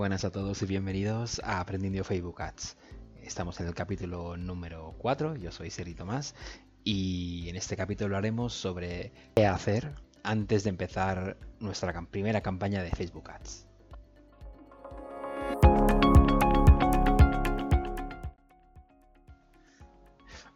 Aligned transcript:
Buenas 0.00 0.24
a 0.24 0.30
todos 0.30 0.62
y 0.62 0.64
bienvenidos 0.64 1.42
a 1.44 1.60
Aprendiendo 1.60 2.02
Facebook 2.04 2.40
Ads. 2.40 2.78
Estamos 3.22 3.60
en 3.60 3.66
el 3.66 3.74
capítulo 3.74 4.34
número 4.38 4.94
4, 4.96 5.36
yo 5.36 5.52
soy 5.52 5.70
Seri 5.70 5.92
Tomás 5.92 6.34
y 6.82 7.50
en 7.50 7.56
este 7.56 7.76
capítulo 7.76 8.16
haremos 8.16 8.54
sobre 8.54 9.12
qué 9.36 9.46
hacer 9.46 9.92
antes 10.22 10.64
de 10.64 10.70
empezar 10.70 11.36
nuestra 11.58 11.92
primera 12.06 12.40
campaña 12.40 12.82
de 12.82 12.92
Facebook 12.92 13.30
Ads. 13.30 13.69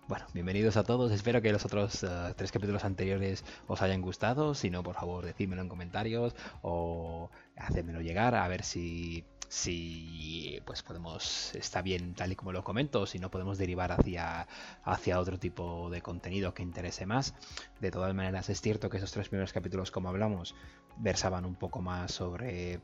Bueno, 0.07 0.27
bienvenidos 0.35 0.77
a 0.77 0.85
todos. 0.85 1.11
Espero 1.13 1.41
que 1.41 1.51
los 1.51 1.65
otros 1.65 2.03
eh, 2.05 2.35
tres 2.37 2.53
capítulos 2.53 2.85
anteriores 2.85 3.43
os 3.67 3.81
hayan 3.81 4.03
gustado. 4.03 4.55
Si 4.55 4.69
no, 4.69 4.83
por 4.83 4.97
favor, 4.97 5.25
decídmelo 5.25 5.63
en 5.63 5.69
comentarios 5.71 6.35
o 6.61 7.31
hacedmelo 7.57 8.03
llegar 8.03 8.35
a 8.35 8.47
ver 8.47 8.65
si 8.65 9.25
si 9.49 10.61
pues 10.67 10.83
podemos 10.83 11.55
está 11.55 11.81
bien 11.81 12.15
tal 12.15 12.33
y 12.33 12.37
como 12.37 12.51
lo 12.51 12.65
comento 12.65 13.07
si 13.07 13.19
no 13.19 13.31
podemos 13.31 13.57
derivar 13.57 13.93
hacia 13.93 14.49
hacia 14.83 15.21
otro 15.21 15.39
tipo 15.39 15.91
de 15.91 16.03
contenido 16.03 16.55
que 16.55 16.63
interese 16.63 17.07
más 17.07 17.35
de 17.81 17.91
todas 17.91 18.13
maneras 18.15 18.49
es 18.49 18.61
cierto 18.61 18.91
que 18.91 18.97
esos 18.97 19.13
tres 19.13 19.29
primeros 19.29 19.53
capítulos 19.53 19.93
como 19.93 20.09
hablamos 20.09 20.57
versaban 20.97 21.45
un 21.45 21.55
poco 21.55 21.83
más 21.83 22.11
sobre 22.13 22.81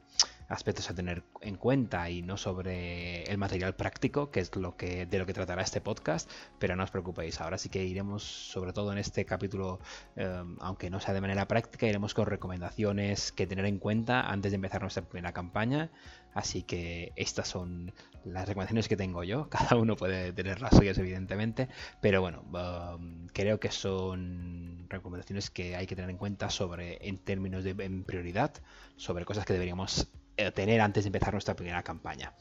aspectos 0.51 0.91
a 0.91 0.95
tener 0.95 1.23
en 1.41 1.57
cuenta 1.57 2.11
y 2.11 2.23
no 2.23 2.37
sobre 2.37 3.23
el 3.23 3.39
material 3.39 3.75
práctico, 3.77 4.31
que 4.31 4.41
es 4.41 4.55
lo 4.57 4.77
que 4.77 5.07
de 5.07 5.19
lo 5.19 5.25
que 5.25 5.33
tratará 5.33 5.63
este 5.63 5.81
podcast, 5.81 6.29
pero 6.59 6.75
no 6.75 6.83
os 6.83 6.91
preocupéis, 6.91 7.41
ahora 7.41 7.57
sí 7.57 7.69
que 7.69 7.85
iremos 7.85 8.25
sobre 8.25 8.73
todo 8.73 8.91
en 8.93 8.99
este 8.99 9.25
capítulo, 9.25 9.79
eh, 10.17 10.43
aunque 10.59 10.91
no 10.91 10.99
sea 10.99 11.15
de 11.15 11.21
manera 11.21 11.47
práctica, 11.47 11.87
iremos 11.87 12.15
con 12.15 12.27
recomendaciones 12.27 13.31
que 13.31 13.47
tener 13.47 13.65
en 13.65 13.79
cuenta 13.79 14.29
antes 14.29 14.51
de 14.51 14.57
empezar 14.57 14.83
nuestra 14.83 15.05
primera 15.05 15.33
campaña, 15.33 15.93
así 16.35 16.65
que 16.65 17.13
estas 17.15 17.47
son 17.47 17.93
las 18.25 18.49
recomendaciones 18.49 18.89
que 18.89 18.97
tengo 18.97 19.23
yo, 19.23 19.49
cada 19.51 19.77
uno 19.77 19.95
puede 19.95 20.33
tener 20.33 20.61
las 20.61 20.75
suyas 20.75 20.99
evidentemente, 20.99 21.69
pero 22.01 22.21
bueno, 22.21 22.43
um, 22.43 23.29
creo 23.29 23.61
que 23.61 23.71
son 23.71 24.87
recomendaciones 24.89 25.49
que 25.49 25.77
hay 25.77 25.87
que 25.87 25.95
tener 25.95 26.11
en 26.11 26.17
cuenta 26.17 26.51
sobre 26.51 27.07
en 27.07 27.19
términos 27.19 27.63
de 27.63 27.75
prioridad, 28.05 28.53
sobre 28.97 29.25
cosas 29.25 29.47
que 29.47 29.53
deberíamos 29.53 30.09
tener 30.53 30.81
antes 30.81 31.05
de 31.05 31.09
empezar 31.09 31.33
nuestra 31.33 31.55
primera 31.55 31.83
campaña. 31.83 32.35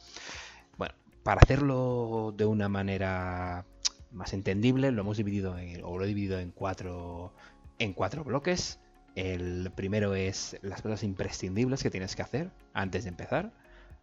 Bueno, 0.78 0.94
para 1.24 1.42
hacerlo 1.42 2.34
de 2.36 2.46
una 2.46 2.70
manera 2.70 3.66
más 4.12 4.34
entendible, 4.34 4.92
lo 4.92 5.02
hemos 5.02 5.18
dividido 5.18 5.58
en, 5.58 5.84
o 5.84 5.98
lo 5.98 6.06
he 6.06 6.08
dividido 6.08 6.40
en 6.40 6.52
cuatro, 6.52 7.34
en 7.78 7.94
cuatro 7.94 8.24
bloques. 8.24 8.80
El 9.16 9.72
primero 9.76 10.16
es 10.16 10.58
las 10.62 10.82
cosas 10.82 11.04
imprescindibles 11.04 11.84
que 11.84 11.90
tienes 11.90 12.16
que 12.16 12.22
hacer 12.22 12.52
antes 12.74 13.04
de 13.04 13.10
empezar, 13.10 13.52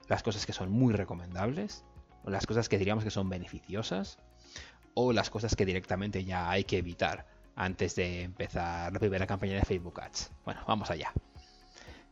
las 0.08 0.22
cosas 0.22 0.46
que 0.46 0.52
son 0.52 0.70
muy 0.70 0.92
recomendables, 0.92 1.84
las 2.24 2.46
cosas 2.46 2.68
que 2.68 2.78
diríamos 2.78 3.04
que 3.04 3.10
son 3.10 3.28
beneficiosas, 3.28 4.18
o 4.94 5.12
las 5.12 5.30
cosas 5.30 5.54
que 5.54 5.66
directamente 5.66 6.24
ya 6.24 6.50
hay 6.50 6.64
que 6.64 6.78
evitar 6.78 7.26
antes 7.54 7.94
de 7.96 8.22
empezar 8.22 8.92
la 8.92 8.98
primera 8.98 9.26
campaña 9.26 9.54
de 9.54 9.62
Facebook 9.62 10.00
Ads. 10.00 10.30
Bueno, 10.44 10.60
vamos 10.66 10.90
allá. 10.90 11.12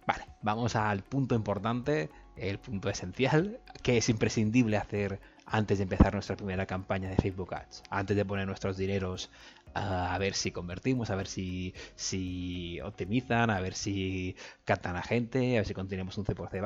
Vale, 0.07 0.25
vamos 0.43 0.77
al 0.77 1.03
punto 1.03 1.35
importante, 1.35 2.11
el 2.37 2.59
punto 2.59 2.91
esencial, 2.91 3.61
que 3.83 3.97
es 3.97 4.09
imprescindible 4.09 4.77
hacer 4.77 5.21
antes 5.47 5.79
de 5.79 5.85
empezar 5.85 6.13
nuestra 6.13 6.37
primera 6.37 6.67
campaña 6.67 7.09
de 7.09 7.17
Facebook 7.17 7.55
Ads, 7.55 7.83
antes 7.91 8.17
de 8.17 8.25
poner 8.25 8.47
nuestros 8.47 8.77
dineros 8.77 9.31
a 9.75 10.17
ver 10.19 10.35
si 10.35 10.53
convertimos, 10.53 11.11
a 11.11 11.17
ver 11.17 11.27
si, 11.27 11.75
si 11.97 12.81
optimizan, 12.81 13.51
a 13.51 13.61
ver 13.61 13.75
si 13.75 14.37
captan 14.65 14.97
a 14.97 15.03
gente, 15.03 15.57
a 15.57 15.61
ver 15.61 15.67
si 15.67 15.75
continuamos 15.75 16.17
un 16.17 16.25
C 16.25 16.35
por 16.35 16.49
C. 16.49 16.61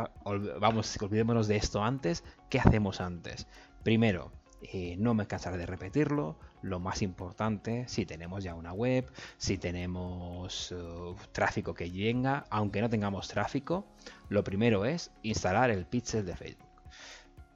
Vamos, 0.60 0.96
olvidémonos 1.00 1.48
de 1.48 1.56
esto 1.56 1.82
antes. 1.82 2.22
¿Qué 2.50 2.60
hacemos 2.60 3.00
antes? 3.00 3.46
Primero, 3.82 4.30
eh, 4.62 4.96
no 4.98 5.14
me 5.14 5.26
cansaré 5.26 5.56
de 5.56 5.66
repetirlo, 5.66 6.36
lo 6.62 6.80
más 6.80 7.02
importante, 7.02 7.86
si 7.86 8.04
tenemos 8.06 8.42
ya 8.42 8.54
una 8.54 8.72
web, 8.72 9.10
si 9.36 9.56
tenemos 9.58 10.72
uh, 10.72 11.14
tráfico 11.32 11.74
que 11.74 11.90
llega, 11.90 12.44
aunque 12.50 12.80
no 12.80 12.90
tengamos 12.90 13.28
tráfico, 13.28 13.86
lo 14.28 14.42
primero 14.42 14.84
es 14.84 15.12
instalar 15.22 15.70
el 15.70 15.86
pixel 15.86 16.26
de 16.26 16.36
Facebook. 16.36 16.68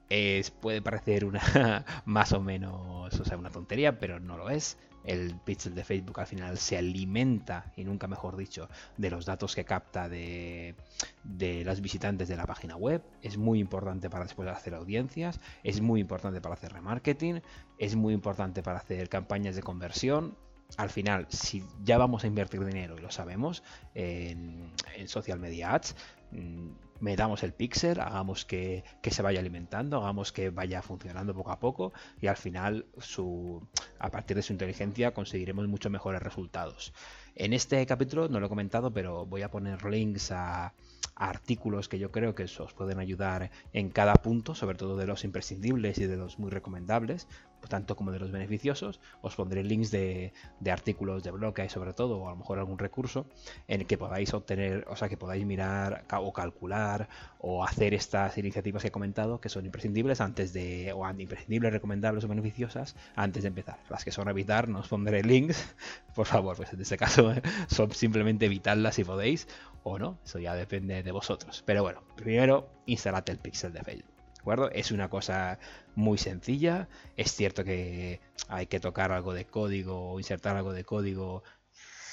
Es, 0.09 0.51
puede 0.51 0.81
parecer 0.81 1.25
una 1.25 1.85
más 2.05 2.31
o 2.33 2.39
menos, 2.39 3.19
o 3.19 3.25
sea, 3.25 3.37
una 3.37 3.49
tontería, 3.49 3.99
pero 3.99 4.19
no 4.19 4.37
lo 4.37 4.49
es 4.49 4.77
el 5.03 5.35
pixel 5.35 5.75
de 5.75 5.83
Facebook 5.83 6.19
al 6.19 6.27
final 6.27 6.57
se 6.57 6.77
alimenta, 6.77 7.71
y 7.75 7.83
nunca 7.83 8.07
mejor 8.07 8.37
dicho, 8.37 8.69
de 8.97 9.09
los 9.09 9.25
datos 9.25 9.55
que 9.55 9.65
capta 9.65 10.09
de, 10.09 10.75
de 11.23 11.63
los 11.63 11.81
visitantes 11.81 12.27
de 12.27 12.37
la 12.37 12.45
página 12.45 12.75
web. 12.75 13.01
Es 13.21 13.37
muy 13.37 13.59
importante 13.59 14.09
para 14.09 14.25
después 14.25 14.47
hacer 14.47 14.73
audiencias, 14.73 15.39
es 15.63 15.81
muy 15.81 16.01
importante 16.01 16.41
para 16.41 16.55
hacer 16.55 16.73
remarketing, 16.73 17.41
es 17.77 17.95
muy 17.95 18.13
importante 18.13 18.63
para 18.63 18.79
hacer 18.79 19.09
campañas 19.09 19.55
de 19.55 19.63
conversión. 19.63 20.35
Al 20.77 20.89
final, 20.89 21.27
si 21.29 21.63
ya 21.83 21.97
vamos 21.97 22.23
a 22.23 22.27
invertir 22.27 22.63
dinero 22.65 22.97
y 22.97 23.01
lo 23.01 23.11
sabemos 23.11 23.63
en, 23.93 24.71
social 25.05 25.39
media 25.39 25.75
ads, 25.75 25.95
mm, 26.31 26.69
metamos 26.99 27.43
el 27.43 27.53
pixel, 27.53 27.99
hagamos 27.99 28.45
que, 28.45 28.83
se 29.03 29.21
vaya 29.21 29.39
alimentando, 29.39 29.97
hagamos 29.97 30.31
que 30.31 30.49
vaya 30.49 30.81
funcionando 30.81 31.35
poco 31.35 31.51
a 31.51 31.59
poco 31.59 31.93
y 32.21 32.27
al 32.27 32.37
final 32.37 32.85
su, 32.97 33.61
a 33.99 34.09
partir 34.09 34.37
de 34.37 34.41
su 34.41 34.53
inteligencia 34.53 35.13
conseguiremos 35.13 35.67
mucho 35.67 35.89
mejores 35.89 36.23
resultados. 36.23 36.93
En 37.35 37.53
este 37.53 37.85
capítulo 37.85 38.29
no 38.29 38.39
lo 38.39 38.47
he 38.47 38.49
comentado, 38.49 38.91
pero 38.93 39.25
voy 39.25 39.41
a 39.41 39.51
poner 39.51 39.85
links 39.85 40.31
a, 40.31 40.73
artículos 41.15 41.89
que 41.89 41.99
yo 41.99 42.11
creo 42.11 42.35
que 42.35 42.43
os 42.43 42.73
pueden 42.73 42.99
ayudar 42.99 43.51
en 43.71 43.89
cada 43.89 44.13
punto, 44.15 44.55
sobre 44.55 44.77
todo 44.77 44.97
de 44.97 45.07
los 45.07 45.23
imprescindibles 45.23 45.97
y 45.97 46.05
de 46.05 46.17
los 46.17 46.39
muy 46.39 46.49
recomendables, 46.49 47.27
tanto 47.67 47.95
como 47.95 48.11
de 48.11 48.19
los 48.19 48.31
beneficiosos. 48.31 48.99
Os 49.21 49.35
pondré 49.35 49.63
links 49.63 49.91
de, 49.91 50.33
artículos 50.71 51.23
de 51.23 51.31
blog 51.31 51.53
que 51.53 51.69
sobre 51.69 51.93
todo, 51.93 52.19
o 52.19 52.27
a 52.27 52.31
lo 52.31 52.37
mejor 52.37 52.59
algún 52.59 52.77
recurso 52.77 53.27
en 53.67 53.81
el 53.81 53.87
que 53.87 53.97
podáis 53.97 54.33
obtener, 54.33 54.85
o 54.89 54.95
sea, 54.95 55.09
que 55.09 55.17
podáis 55.17 55.45
mirar 55.45 56.05
o 56.11 56.33
calcular 56.33 57.09
o 57.39 57.63
hacer 57.63 57.93
estas 57.93 58.37
iniciativas 58.37 58.81
que 58.81 58.87
he 58.87 58.91
comentado 58.91 59.39
que 59.39 59.49
son 59.49 59.65
imprescindibles 59.65 60.21
antes 60.21 60.53
de, 60.53 60.93
o 60.93 61.09
imprescindibles, 61.09 61.73
recomendables 61.73 62.23
o 62.23 62.27
beneficiosas 62.27 62.95
antes 63.15 63.43
de 63.43 63.49
empezar. 63.49 63.79
Las 63.89 64.03
que 64.03 64.11
son 64.11 64.27
evitar, 64.29 64.67
no 64.67 64.79
os 64.79 64.87
pondré 64.87 65.23
links, 65.23 65.75
por 66.15 66.25
favor, 66.25 66.55
pues 66.55 66.73
en 66.73 66.81
este 66.81 66.97
caso 66.97 67.33
son 67.67 67.91
simplemente 67.91 68.45
evitarlas 68.45 68.95
si 68.95 69.03
podéis 69.03 69.47
o 69.83 69.99
no, 69.99 70.17
eso 70.23 70.39
ya 70.39 70.55
depende 70.55 71.03
de 71.03 71.11
vosotros. 71.11 71.63
Pero 71.65 71.83
bueno, 71.83 72.03
primero 72.15 72.69
instalad 72.85 73.29
el 73.29 73.37
pixel 73.37 73.73
de 73.73 73.83
Facebook. 73.83 74.12
¿De 74.43 74.51
acuerdo? 74.51 74.69
Es 74.71 74.91
una 74.91 75.09
cosa 75.09 75.57
muy 75.95 76.17
sencilla. 76.17 76.89
Es 77.15 77.33
cierto 77.33 77.63
que 77.63 78.19
hay 78.49 78.67
que 78.67 78.81
tocar 78.81 79.13
algo 79.13 79.33
de 79.33 79.45
código 79.45 80.11
o 80.11 80.19
insertar 80.19 80.57
algo 80.57 80.73
de 80.73 80.83
código 80.83 81.43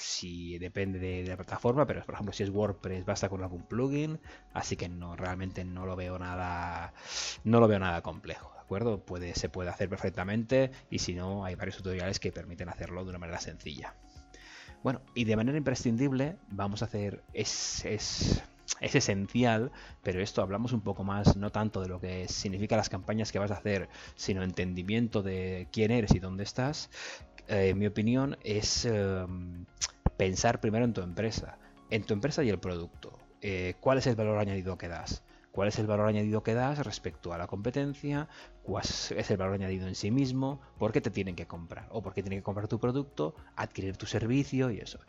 si 0.01 0.57
depende 0.59 1.01
de, 1.01 1.25
la 1.25 1.37
plataforma, 1.37 1.87
pero 1.87 2.05
por 2.05 2.15
ejemplo 2.15 2.33
si 2.33 2.45
es 2.45 2.51
WordPress 2.51 3.05
basta 3.05 3.29
con 3.29 3.43
algún 3.43 3.63
plugin, 3.67 4.21
así 4.53 4.77
que 4.77 4.89
no 4.89 5.17
realmente 5.17 5.65
no 5.65 5.87
lo 5.87 5.97
veo 5.97 6.19
nada 6.19 6.93
no 7.43 7.59
lo 7.59 7.67
veo 7.67 7.81
nada 7.81 8.01
complejo, 8.03 8.53
¿de 8.55 8.61
acuerdo? 8.61 9.05
Puede 9.05 9.35
se 9.35 9.49
puede 9.49 9.71
hacer 9.71 9.89
perfectamente 9.89 10.71
y 10.89 11.01
si 11.01 11.15
no 11.15 11.45
hay 11.45 11.57
varios 11.57 11.79
tutoriales 11.79 12.21
que 12.21 12.31
permiten 12.31 12.69
hacerlo 12.69 13.03
de 13.03 13.11
una 13.11 13.19
manera 13.19 13.41
sencilla. 13.41 13.97
Bueno, 14.85 15.03
y 15.15 15.25
de 15.25 15.37
manera 15.37 15.59
imprescindible 15.59 16.37
vamos 16.49 16.83
a 16.83 16.87
hacer, 16.87 17.25
es, 17.35 18.43
esencial, 18.81 19.73
pero 20.03 20.21
esto 20.21 20.43
hablamos 20.43 20.73
un 20.73 20.81
poco 20.81 21.05
más, 21.05 21.37
no 21.37 21.51
tanto 21.51 21.81
de 21.81 21.89
lo 21.89 22.01
que 22.01 22.29
significa 22.29 22.77
las 22.77 22.89
campañas 22.89 23.33
que 23.33 23.39
vas 23.39 23.51
a 23.51 23.55
hacer, 23.55 23.89
sino 24.15 24.43
entendimiento 24.43 25.23
de 25.23 25.69
quién 25.73 25.91
eres 25.91 26.15
y 26.15 26.19
dónde 26.19 26.45
estás. 26.45 26.91
Eh, 27.49 27.75
mi 27.75 27.87
opinión 27.87 28.37
es 28.45 28.85
em, 28.85 29.67
pensar 30.17 30.61
primero 30.61 30.85
en 30.85 30.93
tu 30.93 31.03
empresa, 31.03 31.59
en 31.91 32.05
tu 32.05 32.15
empresa 32.15 32.45
y 32.45 32.49
el 32.49 32.59
producto. 32.59 33.19
Eh, 33.43 33.75
¿Cuál 33.81 33.99
es 33.99 34.07
el 34.07 34.17
valor 34.17 34.39
añadido 34.39 34.79
que 34.79 34.89
das? 34.89 35.23
cuál 35.53 35.69
es 35.69 35.79
el 35.79 35.87
valor 35.87 36.07
añadido 36.07 36.43
que 36.43 36.55
das 36.55 36.85
respecto 36.85 37.33
a 37.33 37.39
la 37.39 37.47
competencia, 37.47 38.29
cuál 38.63 38.85
es 38.85 39.31
el 39.31 39.37
valor 39.37 39.55
añadido 39.55 39.89
en 39.89 39.95
sí 39.95 40.11
mismo, 40.11 40.61
por 40.79 40.93
qué 40.93 41.01
te 41.01 41.11
tienen 41.11 41.35
que 41.35 41.47
comprar 41.47 41.89
o 41.91 42.03
por 42.03 42.15
qué 42.15 42.23
tienen 42.23 42.39
que 42.39 42.45
comprar 42.45 42.69
tu 42.69 42.79
producto, 42.79 43.35
adquirir 43.57 43.97
tu 43.97 44.07
servicio 44.07 44.71
y 44.71 44.79
eso. 44.79 45.01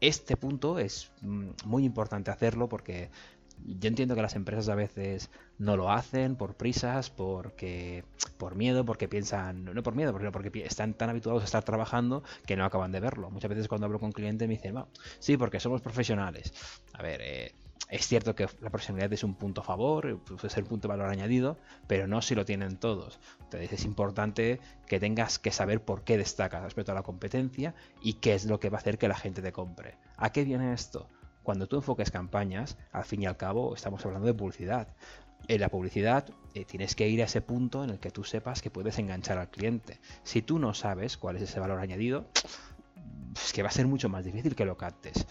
Este 0.00 0.36
punto 0.36 0.78
es 0.78 1.10
mm, 1.22 1.50
muy 1.64 1.84
importante 1.84 2.30
hacerlo 2.30 2.68
porque 2.68 3.10
yo 3.64 3.88
entiendo 3.88 4.14
que 4.14 4.22
las 4.22 4.36
empresas 4.36 4.68
a 4.68 4.74
veces 4.74 5.30
no 5.58 5.76
lo 5.76 5.90
hacen 5.90 6.36
por 6.36 6.54
prisas, 6.54 7.10
porque 7.10 8.04
por 8.36 8.54
miedo, 8.54 8.84
porque 8.84 9.08
piensan, 9.08 9.64
no 9.64 9.82
por 9.82 9.94
miedo, 9.94 10.12
porque 10.12 10.64
están 10.64 10.94
tan 10.94 11.10
habituados 11.10 11.42
a 11.42 11.46
estar 11.46 11.64
trabajando 11.64 12.22
que 12.46 12.56
no 12.56 12.64
acaban 12.64 12.92
de 12.92 13.00
verlo. 13.00 13.30
Muchas 13.30 13.48
veces 13.48 13.68
cuando 13.68 13.86
hablo 13.86 13.98
con 13.98 14.12
clientes 14.12 14.46
me 14.46 14.54
dicen, 14.54 14.76
sí, 15.18 15.36
porque 15.36 15.60
somos 15.60 15.80
profesionales. 15.80 16.52
A 16.92 17.02
ver, 17.02 17.20
eh, 17.22 17.52
es 17.88 18.08
cierto 18.08 18.34
que 18.34 18.48
la 18.60 18.70
profesionalidad 18.70 19.12
es 19.12 19.22
un 19.22 19.34
punto 19.34 19.60
a 19.60 19.64
favor, 19.64 20.20
puede 20.24 20.50
ser 20.50 20.64
un 20.64 20.68
punto 20.70 20.88
de 20.88 20.96
valor 20.96 21.08
añadido, 21.08 21.56
pero 21.86 22.08
no 22.08 22.20
si 22.20 22.34
lo 22.34 22.44
tienen 22.44 22.78
todos. 22.78 23.20
Entonces 23.40 23.72
es 23.72 23.84
importante 23.84 24.60
que 24.86 24.98
tengas 24.98 25.38
que 25.38 25.52
saber 25.52 25.84
por 25.84 26.02
qué 26.02 26.18
destacas 26.18 26.62
respecto 26.62 26.92
a 26.92 26.96
la 26.96 27.02
competencia 27.02 27.74
y 28.02 28.14
qué 28.14 28.34
es 28.34 28.44
lo 28.44 28.58
que 28.58 28.70
va 28.70 28.78
a 28.78 28.80
hacer 28.80 28.98
que 28.98 29.08
la 29.08 29.16
gente 29.16 29.40
te 29.40 29.52
compre. 29.52 29.98
¿A 30.16 30.32
qué 30.32 30.44
viene 30.44 30.72
esto? 30.72 31.08
Cuando 31.44 31.68
tú 31.68 31.76
enfoques 31.76 32.10
campañas, 32.10 32.76
al 32.90 33.04
fin 33.04 33.22
y 33.22 33.26
al 33.26 33.36
cabo 33.36 33.74
estamos 33.74 34.04
hablando 34.04 34.26
de 34.26 34.34
publicidad. 34.34 34.88
en 35.46 35.60
la 35.60 35.68
publicidad 35.68 36.28
eh, 36.54 36.64
tienes 36.64 36.96
que 36.96 37.08
ir 37.08 37.22
a 37.22 37.26
ese 37.26 37.40
punto 37.40 37.84
en 37.84 37.90
el 37.90 38.00
que 38.00 38.10
tú 38.10 38.24
sepas 38.24 38.62
que 38.62 38.70
puedes 38.70 38.98
enganchar 38.98 39.38
al 39.38 39.48
cliente. 39.48 40.00
Si 40.24 40.42
tú 40.42 40.58
no 40.58 40.74
sabes 40.74 41.16
cuál 41.16 41.36
es 41.36 41.42
ese 41.42 41.60
valor 41.60 41.78
añadido, 41.78 42.26
es 43.36 43.52
que 43.52 43.62
va 43.62 43.68
a 43.68 43.72
ser 43.72 43.86
mucho 43.86 44.08
más 44.08 44.24
difícil 44.24 44.56
que 44.56 44.64
lo 44.64 44.76
captes. 44.76 45.24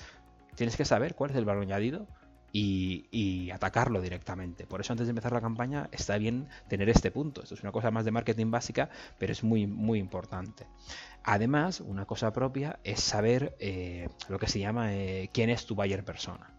Tienes 0.55 0.77
que 0.77 0.85
saber 0.85 1.15
cuál 1.15 1.31
es 1.31 1.35
el 1.35 1.43
valor 1.43 1.63
añadido 1.63 2.07
y, 2.57 3.51
atacarlo 3.51 4.01
directamente. 4.01 4.65
Por 4.65 4.81
eso 4.81 4.93
antes 4.93 5.07
de 5.07 5.11
empezar 5.11 5.33
la 5.33 5.41
campaña 5.41 5.89
está 5.91 6.17
bien 6.17 6.47
tener 6.69 6.89
este 6.89 7.11
punto. 7.11 7.43
Esto 7.43 7.55
es 7.55 7.61
una 7.61 7.71
cosa 7.71 7.91
más 7.91 8.05
de 8.05 8.11
marketing 8.11 8.49
básica, 8.51 8.89
pero 9.17 9.33
es 9.33 9.43
muy, 9.43 9.67
muy 9.67 9.99
importante. 9.99 10.65
Además, 11.23 11.81
una 11.81 12.05
cosa 12.05 12.31
propia 12.31 12.79
es 12.83 13.01
saber 13.01 13.55
eh, 13.59 14.07
lo 14.29 14.39
que 14.39 14.47
se 14.47 14.59
llama 14.59 14.93
eh, 14.93 15.29
quién 15.33 15.49
es 15.49 15.65
tu 15.65 15.75
buyer 15.75 16.03
persona. 16.05 16.53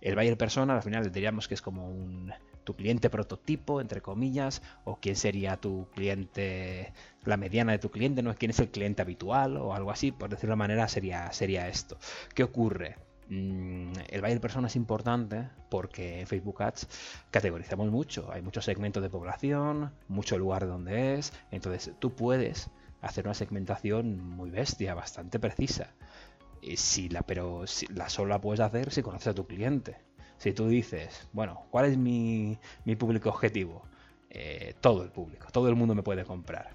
El 0.00 0.14
buyer 0.14 0.36
persona 0.36 0.74
al 0.76 0.82
final 0.82 1.10
diríamos 1.10 1.48
que 1.48 1.54
es 1.54 1.62
como 1.62 1.88
un, 1.88 2.32
tu 2.62 2.76
cliente 2.76 3.10
prototipo, 3.10 3.80
entre 3.80 4.02
comillas, 4.02 4.62
o 4.84 4.96
quién 5.00 5.16
sería 5.16 5.56
tu 5.56 5.88
cliente, 5.94 6.92
la 7.24 7.36
mediana 7.36 7.72
de 7.72 7.78
tu 7.78 7.90
cliente, 7.90 8.22
no 8.22 8.34
quién 8.34 8.50
es 8.50 8.60
el 8.60 8.68
cliente 8.68 9.02
habitual 9.02 9.56
o 9.56 9.74
algo 9.74 9.90
así, 9.90 10.12
por 10.12 10.28
decirlo 10.30 10.52
de 10.52 10.58
manera 10.58 10.86
sería, 10.88 11.32
sería 11.32 11.68
esto. 11.68 11.98
¿Qué 12.34 12.44
ocurre? 12.44 12.96
Mm, 13.28 13.92
el 14.08 14.20
buyer 14.20 14.40
persona 14.40 14.66
es 14.66 14.76
importante 14.76 15.48
porque 15.70 16.20
en 16.20 16.26
Facebook 16.26 16.62
Ads 16.62 16.88
categorizamos 17.30 17.90
mucho. 17.90 18.30
Hay 18.32 18.42
muchos 18.42 18.64
segmentos 18.64 19.02
de 19.02 19.10
población, 19.10 19.92
mucho 20.08 20.38
lugar 20.38 20.66
donde 20.66 21.18
es. 21.18 21.32
Entonces 21.50 21.92
tú 21.98 22.14
puedes 22.14 22.70
hacer 23.00 23.26
una 23.26 23.34
segmentación 23.34 24.18
muy 24.20 24.50
bestia, 24.50 24.94
bastante 24.94 25.38
precisa. 25.38 25.94
Y 26.62 27.08
la, 27.10 27.22
pero 27.22 27.64
la 27.90 28.08
solo 28.08 28.30
la 28.30 28.40
puedes 28.40 28.60
hacer 28.60 28.90
si 28.90 29.02
conoces 29.02 29.28
a 29.28 29.34
tu 29.34 29.46
cliente. 29.46 29.96
Si 30.38 30.52
tú 30.52 30.68
dices, 30.68 31.28
bueno, 31.32 31.66
¿cuál 31.70 31.86
es 31.86 31.96
mi, 31.96 32.58
público 32.98 33.28
objetivo? 33.28 33.82
Eh, 34.30 34.74
todo 34.80 35.02
el 35.02 35.10
público, 35.10 35.48
todo 35.52 35.68
el 35.68 35.76
mundo 35.76 35.94
me 35.94 36.02
puede 36.02 36.24
comprar. 36.24 36.70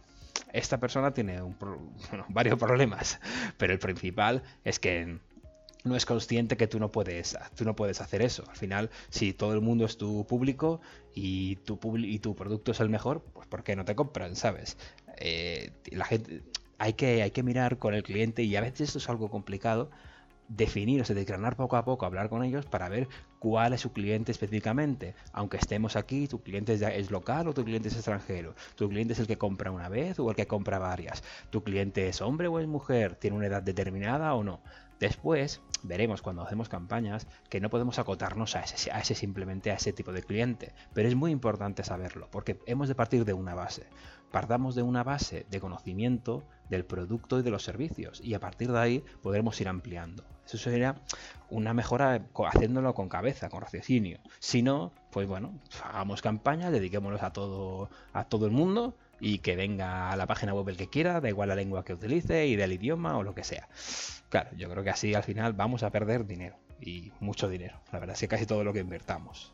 Esta 0.54 0.80
persona 0.80 1.14
tiene 1.14 1.40
varios 2.30 2.58
problemas, 2.58 3.20
pero 3.58 3.74
el 3.74 3.80
principal 3.80 4.44
es 4.64 4.80
que 4.80 5.20
no 5.84 5.96
es 5.96 6.06
consciente 6.06 6.58
que 6.58 6.68
tú 6.68 6.80
no 6.80 6.92
puedes 6.92 7.38
tú 7.56 7.66
no 7.66 7.76
puedes 7.76 8.02
hacer 8.02 8.22
eso. 8.22 8.44
Al 8.50 8.58
final, 8.58 8.90
si 9.10 9.34
todo 9.34 9.54
el 9.54 9.62
mundo 9.62 9.86
es 9.86 9.98
tu 9.98 10.26
público 10.28 10.82
y 11.14 11.58
tu, 11.58 11.80
y 11.98 12.20
tu 12.20 12.36
producto 12.36 12.72
es 12.72 12.80
el 12.80 12.90
mejor, 12.90 13.22
pues 13.34 13.48
¿por 13.48 13.64
qué 13.64 13.76
no 13.76 13.86
te 13.86 13.96
compran? 13.96 14.36
¿Sabes? 14.36 14.78
Eh, 15.18 15.72
la 15.92 16.06
gente 16.06 16.44
hay 16.78 16.94
que, 16.94 17.22
hay 17.24 17.32
que 17.32 17.44
mirar 17.44 17.78
con 17.78 17.94
el 17.94 18.04
cliente 18.04 18.44
y 18.44 18.56
a 18.56 18.62
veces 18.62 18.82
esto 18.82 18.98
es 19.00 19.10
algo 19.10 19.30
complicado 19.30 19.90
definir, 20.48 21.02
o 21.02 21.06
sea, 21.06 21.16
desgranar 21.16 21.56
poco 21.56 21.78
a 21.78 21.86
poco, 21.86 22.06
hablar 22.06 22.30
con 22.30 22.44
ellos 22.44 22.66
para 22.66 22.90
ver 22.90 23.08
cuál 23.38 23.74
es 23.74 23.82
su 23.82 23.94
cliente 23.94 24.32
específicamente. 24.32 25.14
Aunque 25.32 25.58
estemos 25.58 25.96
aquí, 25.96 26.28
tu 26.28 26.42
cliente 26.42 26.74
es, 26.74 26.82
es, 26.82 27.12
local 27.12 27.48
o 27.48 27.54
tu 27.54 27.64
cliente 27.64 27.90
es 27.90 27.96
extranjero. 27.96 28.56
Tu 28.76 28.90
cliente 28.90 29.14
es 29.14 29.20
el 29.20 29.28
que 29.28 29.38
compra 29.38 29.72
una 29.72 29.90
vez 29.90 30.20
o 30.20 30.30
el 30.30 30.36
que 30.36 30.48
compra 30.48 30.80
varias. 30.80 31.24
Tu 31.52 31.64
cliente 31.64 32.08
es 32.08 32.22
hombre 32.22 32.48
o 32.48 32.60
es 32.60 32.68
mujer, 32.68 33.16
tiene 33.16 33.38
una 33.38 33.48
edad 33.48 33.62
determinada 33.62 34.34
o 34.34 34.44
no. 34.44 34.62
Después 35.00 35.62
veremos 35.84 36.22
cuando 36.22 36.42
hacemos 36.42 36.68
campañas 36.68 37.28
que 37.50 37.62
no 37.62 37.70
podemos 37.70 38.00
acotarnos 38.00 38.56
a 38.56 38.62
ese, 38.62 38.92
a 38.92 39.00
ese, 39.00 39.16
simplemente 39.16 39.72
a 39.72 39.76
ese 39.76 39.94
tipo 39.94 40.12
de 40.12 40.24
cliente, 40.24 40.74
pero 40.94 41.08
es 41.08 41.16
muy 41.16 41.32
importante 41.32 41.84
saberlo 41.84 42.28
porque 42.32 42.60
hemos 42.66 42.88
de 42.88 42.96
partir 42.96 43.26
de 43.26 43.34
una 43.34 43.56
base. 43.56 43.88
Partamos 44.32 44.76
de 44.76 44.84
una 44.84 45.04
base 45.04 45.46
de 45.50 45.60
conocimiento 45.60 46.44
del 46.70 46.86
producto 46.86 47.40
y 47.40 47.42
de 47.42 47.50
los 47.50 47.64
servicios 47.64 48.22
y 48.24 48.34
a 48.34 48.40
partir 48.40 48.72
de 48.72 48.80
ahí 48.80 49.04
podremos 49.22 49.60
ir 49.60 49.68
ampliando. 49.68 50.24
Eso 50.46 50.58
sería 50.58 50.96
una 51.50 51.74
mejora 51.74 52.28
haciéndolo 52.48 52.94
con 52.94 53.08
cabeza, 53.08 53.50
con 53.50 53.62
raciocinio. 53.62 54.20
Si 54.40 54.62
no, 54.62 54.92
pues 55.12 55.28
bueno, 55.28 55.54
hagamos 55.84 56.22
campañas, 56.22 56.72
dediquémonos 56.72 57.24
a 57.24 57.32
todo 57.32 57.90
a 58.14 58.26
todo 58.26 58.46
el 58.46 58.52
mundo 58.52 58.96
y 59.20 59.40
que 59.40 59.56
venga 59.56 60.12
a 60.12 60.16
la 60.16 60.28
página 60.28 60.54
web 60.54 60.70
el 60.70 60.78
que 60.78 60.90
quiera, 60.90 61.22
da 61.22 61.30
igual 61.30 61.50
la 61.50 61.56
lengua 61.56 61.84
que 61.84 61.94
utilice 61.94 62.48
y 62.48 62.56
del 62.56 62.74
idioma 62.74 63.18
o 63.18 63.24
lo 63.24 63.34
que 63.34 63.44
sea. 63.44 63.68
Claro, 64.30 64.50
yo 64.56 64.70
creo 64.70 64.84
que 64.84 64.90
así 64.90 65.14
al 65.14 65.24
final 65.24 65.54
vamos 65.54 65.84
a 65.84 65.90
perder 65.90 66.26
dinero 66.26 66.56
y 66.82 67.12
mucho 67.20 67.50
dinero. 67.50 67.80
La 67.92 68.00
verdad 68.00 68.18
es 68.20 68.30
casi 68.30 68.46
todo 68.46 68.64
lo 68.64 68.74
que 68.74 68.80
invertamos. 68.80 69.54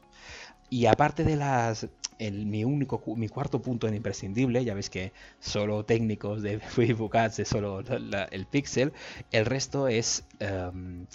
Y 0.70 0.88
aparte 0.88 1.24
de 1.24 1.36
las. 1.36 1.88
mi 2.20 2.64
único 2.64 3.02
mi 3.16 3.28
cuarto 3.30 3.62
punto 3.62 3.88
en 3.88 3.94
imprescindible, 3.94 4.64
ya 4.66 4.74
ves 4.74 4.90
que 4.90 5.12
solo 5.40 5.86
técnicos 5.86 6.42
de 6.42 6.60
Facebook 6.78 7.16
Ads 7.16 7.48
solo 7.48 7.82
el 7.82 8.46
pixel, 8.48 8.94
el 9.32 9.46
resto 9.46 9.88
es 9.88 10.26
em, 10.40 11.06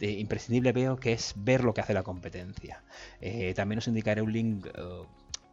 imprescindible 0.00 0.72
veo 0.72 0.96
que 0.96 1.12
es 1.12 1.34
ver 1.36 1.62
lo 1.64 1.74
que 1.74 1.82
hace 1.82 1.94
la 1.94 2.02
competencia. 2.02 2.82
Eh, 3.20 3.52
también 3.54 3.78
os 3.78 3.88
indicaré 3.88 4.22
un 4.22 4.32
link 4.32 4.66
eh, 4.66 5.02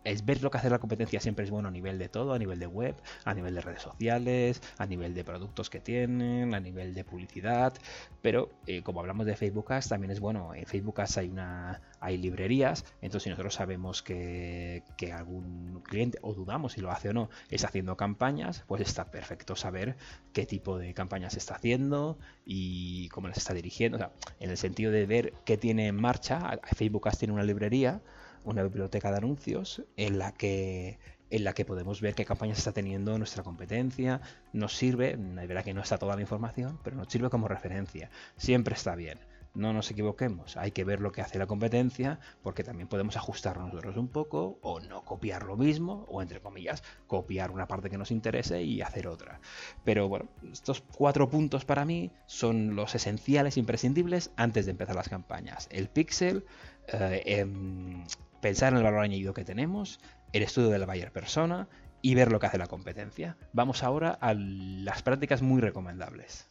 es 0.04 0.26
ver 0.26 0.42
lo 0.42 0.52
que 0.52 0.58
hace 0.58 0.70
la 0.70 0.80
competencia 0.80 1.20
siempre 1.20 1.46
es 1.46 1.52
bueno 1.52 1.70
a 1.70 1.72
nivel 1.72 1.98
de 2.00 2.10
todo, 2.10 2.34
a 2.34 2.40
nivel 2.40 2.60
de 2.60 2.68
web, 2.68 2.96
a 3.26 3.34
nivel 3.34 3.56
de 3.56 3.62
redes 3.62 3.82
sociales, 3.82 4.62
a 4.78 4.86
nivel 4.86 5.14
de 5.14 5.24
productos 5.24 5.70
que 5.70 5.80
tienen, 5.80 6.54
a 6.54 6.60
nivel 6.60 6.94
de 6.94 7.04
publicidad, 7.04 7.74
pero 8.22 8.52
eh, 8.68 8.82
como 8.82 9.00
hablamos 9.00 9.26
de 9.26 9.36
Facebook 9.36 9.72
Ads, 9.72 9.90
también 9.90 10.12
es 10.12 10.20
bueno, 10.20 10.54
en 10.54 10.66
Facebook 10.66 11.02
Ads 11.02 11.18
hay 11.18 11.30
una 11.30 11.82
hay 12.00 12.18
librerías, 12.18 12.84
entonces 13.02 13.24
si 13.24 13.30
nosotros 13.30 13.54
sabemos 13.54 14.04
que, 14.04 14.84
que 14.98 15.14
algún 15.14 15.82
cliente, 15.84 16.20
o 16.22 16.34
dudamos 16.34 16.74
si 16.74 16.82
lo 16.82 16.92
hace 16.92 17.10
o 17.10 17.14
no, 17.14 17.30
está 17.50 17.68
haciendo 17.68 17.96
campañas, 17.96 18.64
pues 18.68 18.82
está 18.82 19.06
perfecto 19.10 19.56
saber 19.56 19.96
qué 20.34 20.46
tipo 20.46 20.78
de 20.78 20.94
campañas 20.94 21.38
está 21.38 21.56
haciendo 21.56 22.18
y 22.46 23.08
cómo 23.10 23.30
las 23.30 23.38
está 23.38 23.54
dirigiendo, 23.54 23.98
o 23.98 24.00
sea, 24.00 24.12
en 24.40 24.50
el 24.50 24.58
sentido 24.58 24.92
de 24.92 25.06
ver 25.06 25.34
qué 25.46 25.58
tiene 25.58 25.88
en 25.88 25.96
marcha, 25.96 26.60
Facebook 26.76 27.10
tiene 27.18 27.34
una 27.34 27.44
librería, 27.44 28.02
una 28.44 28.63
biblioteca 28.63 29.12
de 29.12 29.18
anuncios 29.18 29.84
en 29.98 30.18
la 30.19 30.34
que 30.34 31.00
en 31.34 31.44
la 31.44 31.54
que 31.54 31.66
podemos 31.66 32.00
ver 32.00 32.13
qué 32.13 32.25
campañas 32.25 32.60
está 32.60 32.74
teniendo 32.74 33.18
nuestra 33.18 33.42
competencia. 33.42 34.22
Nos 34.51 34.78
sirve, 34.78 35.13
es 35.13 35.48
verdad 35.48 35.63
que 35.63 35.74
no 35.74 35.81
está 35.81 35.98
toda 35.98 36.16
la 36.16 36.22
información, 36.22 36.80
pero 36.84 36.95
nos 36.95 37.07
sirve 37.07 37.31
como 37.31 37.48
referencia. 37.48 38.12
Siempre 38.38 38.75
está 38.75 38.94
bien. 38.95 39.18
No 39.56 39.72
nos 39.72 39.92
equivoquemos, 39.92 40.57
hay 40.57 40.72
que 40.72 40.84
ver 40.84 41.00
lo 41.00 41.12
que 41.12 41.22
hace 41.22 41.38
la 41.38 41.45
competencia 41.45 42.19
porque 42.42 42.63
también 42.63 42.88
podemos 42.88 43.18
ajustarnos 43.18 43.68
nosotros 43.68 43.98
un 43.98 44.07
poco 44.07 44.57
o 44.63 44.80
no 44.80 45.06
copiar 45.06 45.44
lo 45.44 45.56
mismo 45.56 46.06
o 46.10 46.24
entre 46.24 46.39
comillas 46.39 46.82
copiar 47.06 47.51
una 47.51 47.68
parte 47.68 47.91
que 47.91 48.00
nos 48.00 48.10
interese 48.10 48.63
y 48.63 48.82
hacer 48.82 49.08
otra. 49.08 49.39
Pero 49.84 50.08
bueno, 50.08 50.27
estos 50.51 50.82
cuatro 50.82 51.29
puntos 51.29 51.65
para 51.65 51.86
mí 51.86 52.12
son 52.25 52.75
los 52.75 52.96
esenciales, 52.96 53.58
imprescindibles 53.58 54.32
antes 54.38 54.65
de 54.65 54.72
empezar 54.72 54.96
las 54.96 55.10
campañas. 55.10 55.68
El 55.72 55.88
pixel, 55.88 56.46
eh, 56.88 57.22
em, 57.25 58.06
pensar 58.44 58.74
en 58.74 58.80
el 58.80 58.84
valor 58.84 59.00
añadido 59.00 59.34
que 59.34 59.46
tenemos, 59.46 60.02
el 60.34 60.44
estudio 60.44 60.68
de 60.68 60.78
la 60.78 60.86
buyer 60.86 61.14
persona 61.14 61.70
y 62.02 62.14
ver 62.14 62.30
lo 62.30 62.40
que 62.40 62.48
hace 62.48 62.58
la 62.58 62.68
competencia. 62.68 63.38
Vamos 63.54 63.84
ahora 63.84 64.10
a 64.10 64.34
las 64.34 65.02
prácticas 65.02 65.42
muy 65.42 65.62
recomendables. 65.62 66.50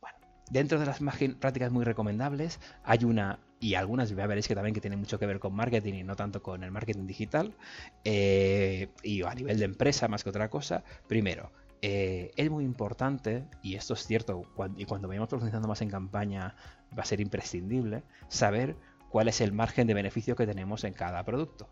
Bueno, 0.00 0.16
dentro 0.50 0.80
de 0.80 0.86
las 0.86 1.00
prácticas 1.38 1.70
muy 1.70 1.84
recomendables 1.84 2.58
hay 2.84 3.04
una 3.04 3.38
y 3.60 3.74
algunas 3.74 4.08
ya 4.08 4.26
veréis 4.26 4.48
que 4.48 4.54
también 4.54 4.74
que 4.74 4.80
tienen 4.80 4.98
mucho 4.98 5.18
que 5.18 5.26
ver 5.26 5.40
con 5.40 5.54
marketing 5.54 5.92
y 5.92 6.04
no 6.04 6.16
tanto 6.16 6.42
con 6.42 6.64
el 6.64 6.70
marketing 6.70 7.06
digital 7.06 7.54
eh, 8.04 8.88
y 9.02 9.22
a 9.22 9.34
nivel 9.34 9.58
de 9.58 9.66
empresa 9.66 10.08
más 10.08 10.24
que 10.24 10.30
otra 10.30 10.48
cosa. 10.48 10.84
Primero, 11.06 11.52
eh, 11.82 12.30
es 12.36 12.50
muy 12.50 12.64
importante, 12.64 13.44
y 13.60 13.74
esto 13.74 13.92
es 13.94 14.06
cierto, 14.06 14.44
y 14.76 14.84
cuando 14.86 15.08
vayamos 15.08 15.28
profundizando 15.28 15.68
más 15.68 15.82
en 15.82 15.90
campaña 15.90 16.54
va 16.96 17.02
a 17.02 17.06
ser 17.06 17.20
imprescindible, 17.20 18.04
saber 18.28 18.76
cuál 19.12 19.28
es 19.28 19.42
el 19.42 19.52
margen 19.52 19.86
de 19.86 19.92
beneficio 19.92 20.34
que 20.34 20.46
tenemos 20.46 20.84
en 20.84 20.94
cada 20.94 21.22
producto. 21.22 21.68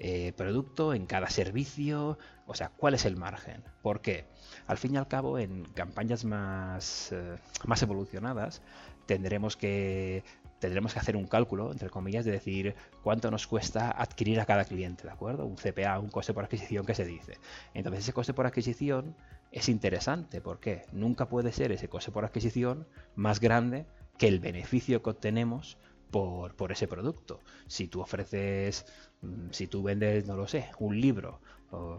Eh, 0.00 0.32
producto, 0.36 0.92
en 0.92 1.06
cada 1.06 1.30
servicio, 1.30 2.18
o 2.48 2.54
sea, 2.54 2.70
cuál 2.70 2.94
es 2.94 3.04
el 3.04 3.16
margen. 3.16 3.62
Porque 3.80 4.24
al 4.66 4.76
fin 4.76 4.94
y 4.94 4.96
al 4.96 5.06
cabo, 5.06 5.38
en 5.38 5.64
campañas 5.66 6.24
más, 6.24 7.12
eh, 7.12 7.36
más 7.64 7.80
evolucionadas, 7.82 8.60
tendremos 9.06 9.56
que 9.56 10.24
tendremos 10.58 10.94
que 10.94 10.98
hacer 10.98 11.14
un 11.14 11.26
cálculo, 11.26 11.70
entre 11.70 11.90
comillas, 11.90 12.24
de 12.24 12.32
decir 12.32 12.74
cuánto 13.02 13.30
nos 13.30 13.46
cuesta 13.46 13.90
adquirir 13.90 14.40
a 14.40 14.46
cada 14.46 14.64
cliente, 14.64 15.04
¿de 15.04 15.10
acuerdo? 15.10 15.44
Un 15.44 15.56
CPA, 15.56 16.00
un 16.00 16.08
coste 16.08 16.32
por 16.32 16.42
adquisición 16.42 16.86
que 16.86 16.94
se 16.94 17.04
dice. 17.04 17.38
Entonces 17.74 18.02
ese 18.02 18.14
coste 18.14 18.32
por 18.32 18.46
adquisición 18.46 19.14
es 19.52 19.68
interesante, 19.68 20.40
porque 20.40 20.86
nunca 20.90 21.28
puede 21.28 21.52
ser 21.52 21.70
ese 21.70 21.88
coste 21.88 22.10
por 22.12 22.24
adquisición 22.24 22.88
más 23.14 23.40
grande 23.40 23.86
que 24.16 24.26
el 24.26 24.40
beneficio 24.40 25.02
que 25.02 25.10
obtenemos 25.10 25.76
por, 26.14 26.70
ese 26.70 26.86
producto. 26.86 27.40
Si 27.66 27.88
tú 27.88 28.00
ofreces, 28.00 28.86
mm, 29.22 29.50
si 29.50 29.66
tú 29.66 29.82
vendes, 29.82 30.26
no 30.26 30.36
lo 30.36 30.46
sé, 30.46 30.70
un 30.78 31.00
libro, 31.00 31.40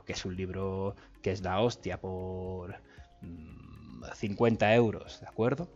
que 0.05 0.13
es 0.13 0.23
un 0.23 0.37
libro 0.37 0.95
que 1.21 1.31
es 1.31 1.41
la 1.41 1.59
hostia 1.59 1.99
por 1.99 2.75
50 4.15 4.65
mm, 4.67 4.71
euros, 4.71 5.19
¿de 5.19 5.27
acuerdo? 5.27 5.67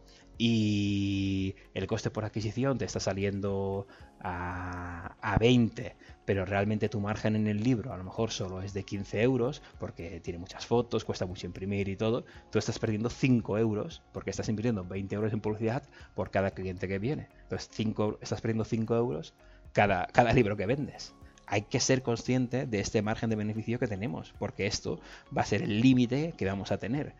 y 0.41 1.53
el 1.73 1.85
coste 1.85 2.11
por 2.11 2.23
adquisición 2.23 2.77
te 2.77 2.85
está 2.85 3.01
saliendo 3.01 3.87
a, 4.21 5.17
a, 5.19 5.37
20, 5.37 5.97
pero 6.29 6.45
realmente 6.45 6.89
tu 6.89 6.99
margen 6.99 7.35
en 7.35 7.47
el 7.47 7.63
libro 7.63 7.91
a 7.91 7.97
lo 7.97 8.03
mejor 8.03 8.29
solo 8.29 8.61
es 8.61 8.71
de 8.71 8.83
15 8.83 9.23
euros 9.23 9.63
porque 9.79 10.19
tiene 10.19 10.37
muchas 10.37 10.63
fotos, 10.63 11.03
cuesta 11.03 11.25
mucho 11.25 11.47
imprimir 11.47 11.89
y 11.89 11.95
todo, 11.95 12.23
tú 12.51 12.59
estás 12.59 12.77
perdiendo 12.77 13.09
5 13.09 13.57
euros 13.57 14.03
porque 14.13 14.29
estás 14.29 14.47
invirtiendo 14.47 14.85
20 14.85 15.15
euros 15.15 15.33
en 15.33 15.41
publicidad 15.41 15.81
por 16.13 16.29
cada 16.29 16.51
cliente 16.51 16.87
que 16.87 16.99
viene. 16.99 17.29
Entonces 17.41 17.67
5, 17.71 18.19
estás 18.21 18.41
perdiendo 18.41 18.63
5 18.63 18.95
euros 18.95 19.33
cada, 19.73 20.05
cada 20.05 20.31
libro 20.31 20.55
que 20.55 20.67
vendes. 20.67 21.15
hay 21.47 21.63
que 21.63 21.79
ser 21.79 22.03
consciente 22.03 22.67
de 22.67 22.79
este 22.79 23.01
margen 23.01 23.31
de 23.31 23.35
beneficio 23.35 23.79
que 23.79 23.87
tenemos, 23.87 24.35
porque 24.37 24.67
esto 24.67 24.99
va 25.35 25.41
a 25.41 25.45
ser 25.45 25.63
el 25.63 25.81
límite 25.81 26.35
que 26.37 26.45
vamos 26.45 26.71
a 26.71 26.77
tener. 26.77 27.15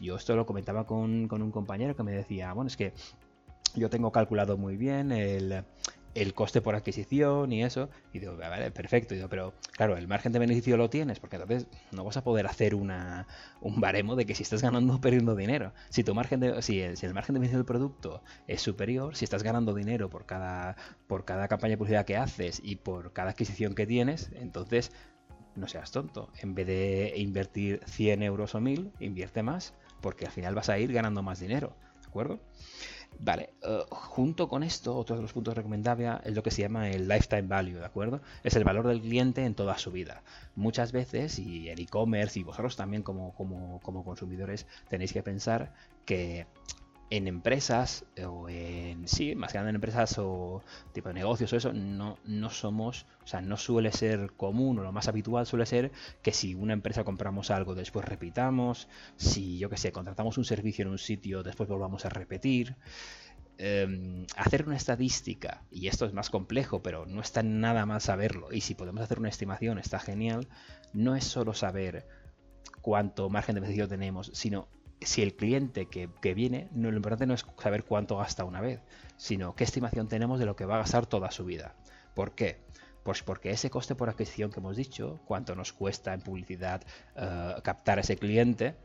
Yo 0.00 0.16
esto 0.16 0.36
lo 0.36 0.46
comentaba 0.46 0.86
con, 0.86 1.28
con 1.28 1.42
un 1.42 1.50
compañero 1.50 1.94
que 1.94 2.02
me 2.02 2.12
decía, 2.12 2.50
bueno, 2.54 2.68
es 2.68 2.78
que 2.78 2.94
yo 3.74 3.90
tengo 3.90 4.10
calculado 4.10 4.56
muy 4.56 4.78
bien 4.78 5.12
el, 5.12 5.64
el 6.14 6.34
coste 6.34 6.60
por 6.60 6.74
adquisición 6.74 7.52
y 7.52 7.64
eso. 7.64 7.90
Y 8.12 8.20
digo, 8.20 8.36
vale, 8.36 8.70
perfecto. 8.70 9.14
digo, 9.14 9.28
pero 9.28 9.54
claro, 9.72 9.96
el 9.96 10.08
margen 10.08 10.32
de 10.32 10.38
beneficio 10.38 10.76
lo 10.76 10.90
tienes, 10.90 11.20
porque 11.20 11.36
entonces 11.36 11.66
no 11.92 12.04
vas 12.04 12.16
a 12.16 12.24
poder 12.24 12.46
hacer 12.46 12.74
una, 12.74 13.26
un 13.60 13.80
baremo 13.80 14.16
de 14.16 14.26
que 14.26 14.34
si 14.34 14.42
estás 14.42 14.62
ganando 14.62 14.94
o 14.94 15.00
perdiendo 15.00 15.34
dinero. 15.34 15.72
Si 15.90 16.04
tu 16.04 16.14
margen 16.14 16.40
de, 16.40 16.62
si 16.62 16.80
el, 16.80 16.96
si 16.96 17.06
el, 17.06 17.14
margen 17.14 17.34
de 17.34 17.40
beneficio 17.40 17.58
del 17.58 17.66
producto 17.66 18.22
es 18.46 18.62
superior, 18.62 19.16
si 19.16 19.24
estás 19.24 19.42
ganando 19.42 19.74
dinero 19.74 20.08
por 20.08 20.26
cada, 20.26 20.76
por 21.06 21.24
cada 21.24 21.48
campaña 21.48 21.72
de 21.72 21.78
publicidad 21.78 22.04
que 22.06 22.16
haces 22.16 22.60
y 22.62 22.76
por 22.76 23.12
cada 23.12 23.30
adquisición 23.30 23.74
que 23.74 23.86
tienes, 23.86 24.30
entonces 24.34 24.92
no 25.56 25.68
seas 25.68 25.90
tonto. 25.90 26.30
En 26.40 26.54
vez 26.54 26.66
de 26.66 27.12
invertir 27.16 27.80
100 27.86 28.22
euros 28.22 28.54
o 28.54 28.60
1000, 28.60 28.92
invierte 29.00 29.42
más, 29.42 29.74
porque 30.00 30.26
al 30.26 30.32
final 30.32 30.54
vas 30.54 30.68
a 30.68 30.78
ir 30.78 30.92
ganando 30.92 31.22
más 31.22 31.40
dinero. 31.40 31.76
¿De 32.14 32.20
acuerdo? 32.20 32.38
Vale, 33.18 33.50
uh, 33.64 33.92
junto 33.92 34.48
con 34.48 34.62
esto, 34.62 34.96
otro 34.96 35.16
de 35.16 35.22
los 35.22 35.32
puntos 35.32 35.56
recomendables 35.56 36.20
es 36.24 36.32
lo 36.32 36.44
que 36.44 36.52
se 36.52 36.62
llama 36.62 36.88
el 36.88 37.08
lifetime 37.08 37.42
value, 37.42 37.78
¿de 37.78 37.84
acuerdo? 37.84 38.20
Es 38.44 38.54
el 38.54 38.62
valor 38.62 38.86
del 38.86 39.00
cliente 39.00 39.44
en 39.44 39.56
toda 39.56 39.78
su 39.78 39.90
vida. 39.90 40.22
Muchas 40.54 40.92
veces, 40.92 41.40
y 41.40 41.68
en 41.70 41.80
e-commerce, 41.80 42.38
y 42.38 42.44
vosotros 42.44 42.76
también 42.76 43.02
como, 43.02 43.34
como, 43.34 43.80
como 43.82 44.04
consumidores, 44.04 44.68
tenéis 44.88 45.12
que 45.12 45.24
pensar 45.24 45.74
que 46.04 46.46
en 47.16 47.28
empresas 47.28 48.04
o 48.26 48.48
en 48.48 49.06
sí, 49.06 49.36
más 49.36 49.52
que 49.52 49.58
nada 49.58 49.70
en 49.70 49.76
empresas 49.76 50.18
o 50.18 50.62
tipo 50.92 51.08
de 51.08 51.14
negocios 51.14 51.52
o 51.52 51.56
eso, 51.56 51.72
no, 51.72 52.18
no 52.24 52.50
somos, 52.50 53.06
o 53.22 53.26
sea, 53.28 53.40
no 53.40 53.56
suele 53.56 53.92
ser 53.92 54.32
común 54.32 54.80
o 54.80 54.82
lo 54.82 54.90
más 54.90 55.06
habitual 55.06 55.46
suele 55.46 55.64
ser 55.64 55.92
que 56.22 56.32
si 56.32 56.56
una 56.56 56.72
empresa 56.72 57.04
compramos 57.04 57.52
algo 57.52 57.76
después 57.76 58.04
repitamos, 58.04 58.88
si 59.16 59.58
yo 59.58 59.70
que 59.70 59.76
sé, 59.76 59.92
contratamos 59.92 60.38
un 60.38 60.44
servicio 60.44 60.82
en 60.82 60.90
un 60.90 60.98
sitio 60.98 61.44
después 61.44 61.68
volvamos 61.68 62.04
a 62.04 62.08
repetir. 62.08 62.74
Eh, 63.56 64.26
hacer 64.34 64.66
una 64.66 64.74
estadística, 64.74 65.62
y 65.70 65.86
esto 65.86 66.06
es 66.06 66.12
más 66.12 66.28
complejo, 66.28 66.82
pero 66.82 67.06
no 67.06 67.20
está 67.20 67.44
nada 67.44 67.86
mal 67.86 68.00
saberlo, 68.00 68.52
y 68.52 68.62
si 68.62 68.74
podemos 68.74 69.00
hacer 69.00 69.20
una 69.20 69.28
estimación 69.28 69.78
está 69.78 70.00
genial, 70.00 70.48
no 70.92 71.14
es 71.14 71.22
solo 71.22 71.54
saber 71.54 72.04
cuánto 72.82 73.30
margen 73.30 73.54
de 73.54 73.60
beneficio 73.60 73.86
tenemos, 73.86 74.32
sino 74.34 74.66
si 75.06 75.22
el 75.22 75.34
cliente 75.34 75.86
que, 75.86 76.34
viene, 76.34 76.68
no, 76.72 76.90
lo 76.90 76.96
importante 76.96 77.26
no 77.26 77.34
es 77.34 77.44
saber 77.60 77.84
cuánto 77.84 78.16
gasta 78.16 78.44
una 78.44 78.60
vez, 78.60 78.80
sino 79.16 79.54
qué 79.54 79.64
estimación 79.64 80.08
tenemos 80.08 80.38
de 80.38 80.46
lo 80.46 80.56
que 80.56 80.66
va 80.66 80.76
a 80.76 80.78
gastar 80.78 81.06
toda 81.06 81.30
su 81.30 81.44
vida. 81.44 81.74
¿Por 82.14 82.34
qué? 82.34 82.60
Pues 83.02 83.22
porque 83.22 83.50
ese 83.50 83.70
coste 83.70 83.94
por 83.94 84.08
adquisición 84.08 84.50
que 84.50 84.60
hemos 84.60 84.76
dicho, 84.76 85.20
cuánto 85.26 85.54
nos 85.54 85.72
cuesta 85.72 86.14
en 86.14 86.20
publicidad 86.20 86.82
uh, 87.16 87.60
captar 87.62 87.98
a 87.98 88.00
ese 88.00 88.16
cliente, 88.16 88.76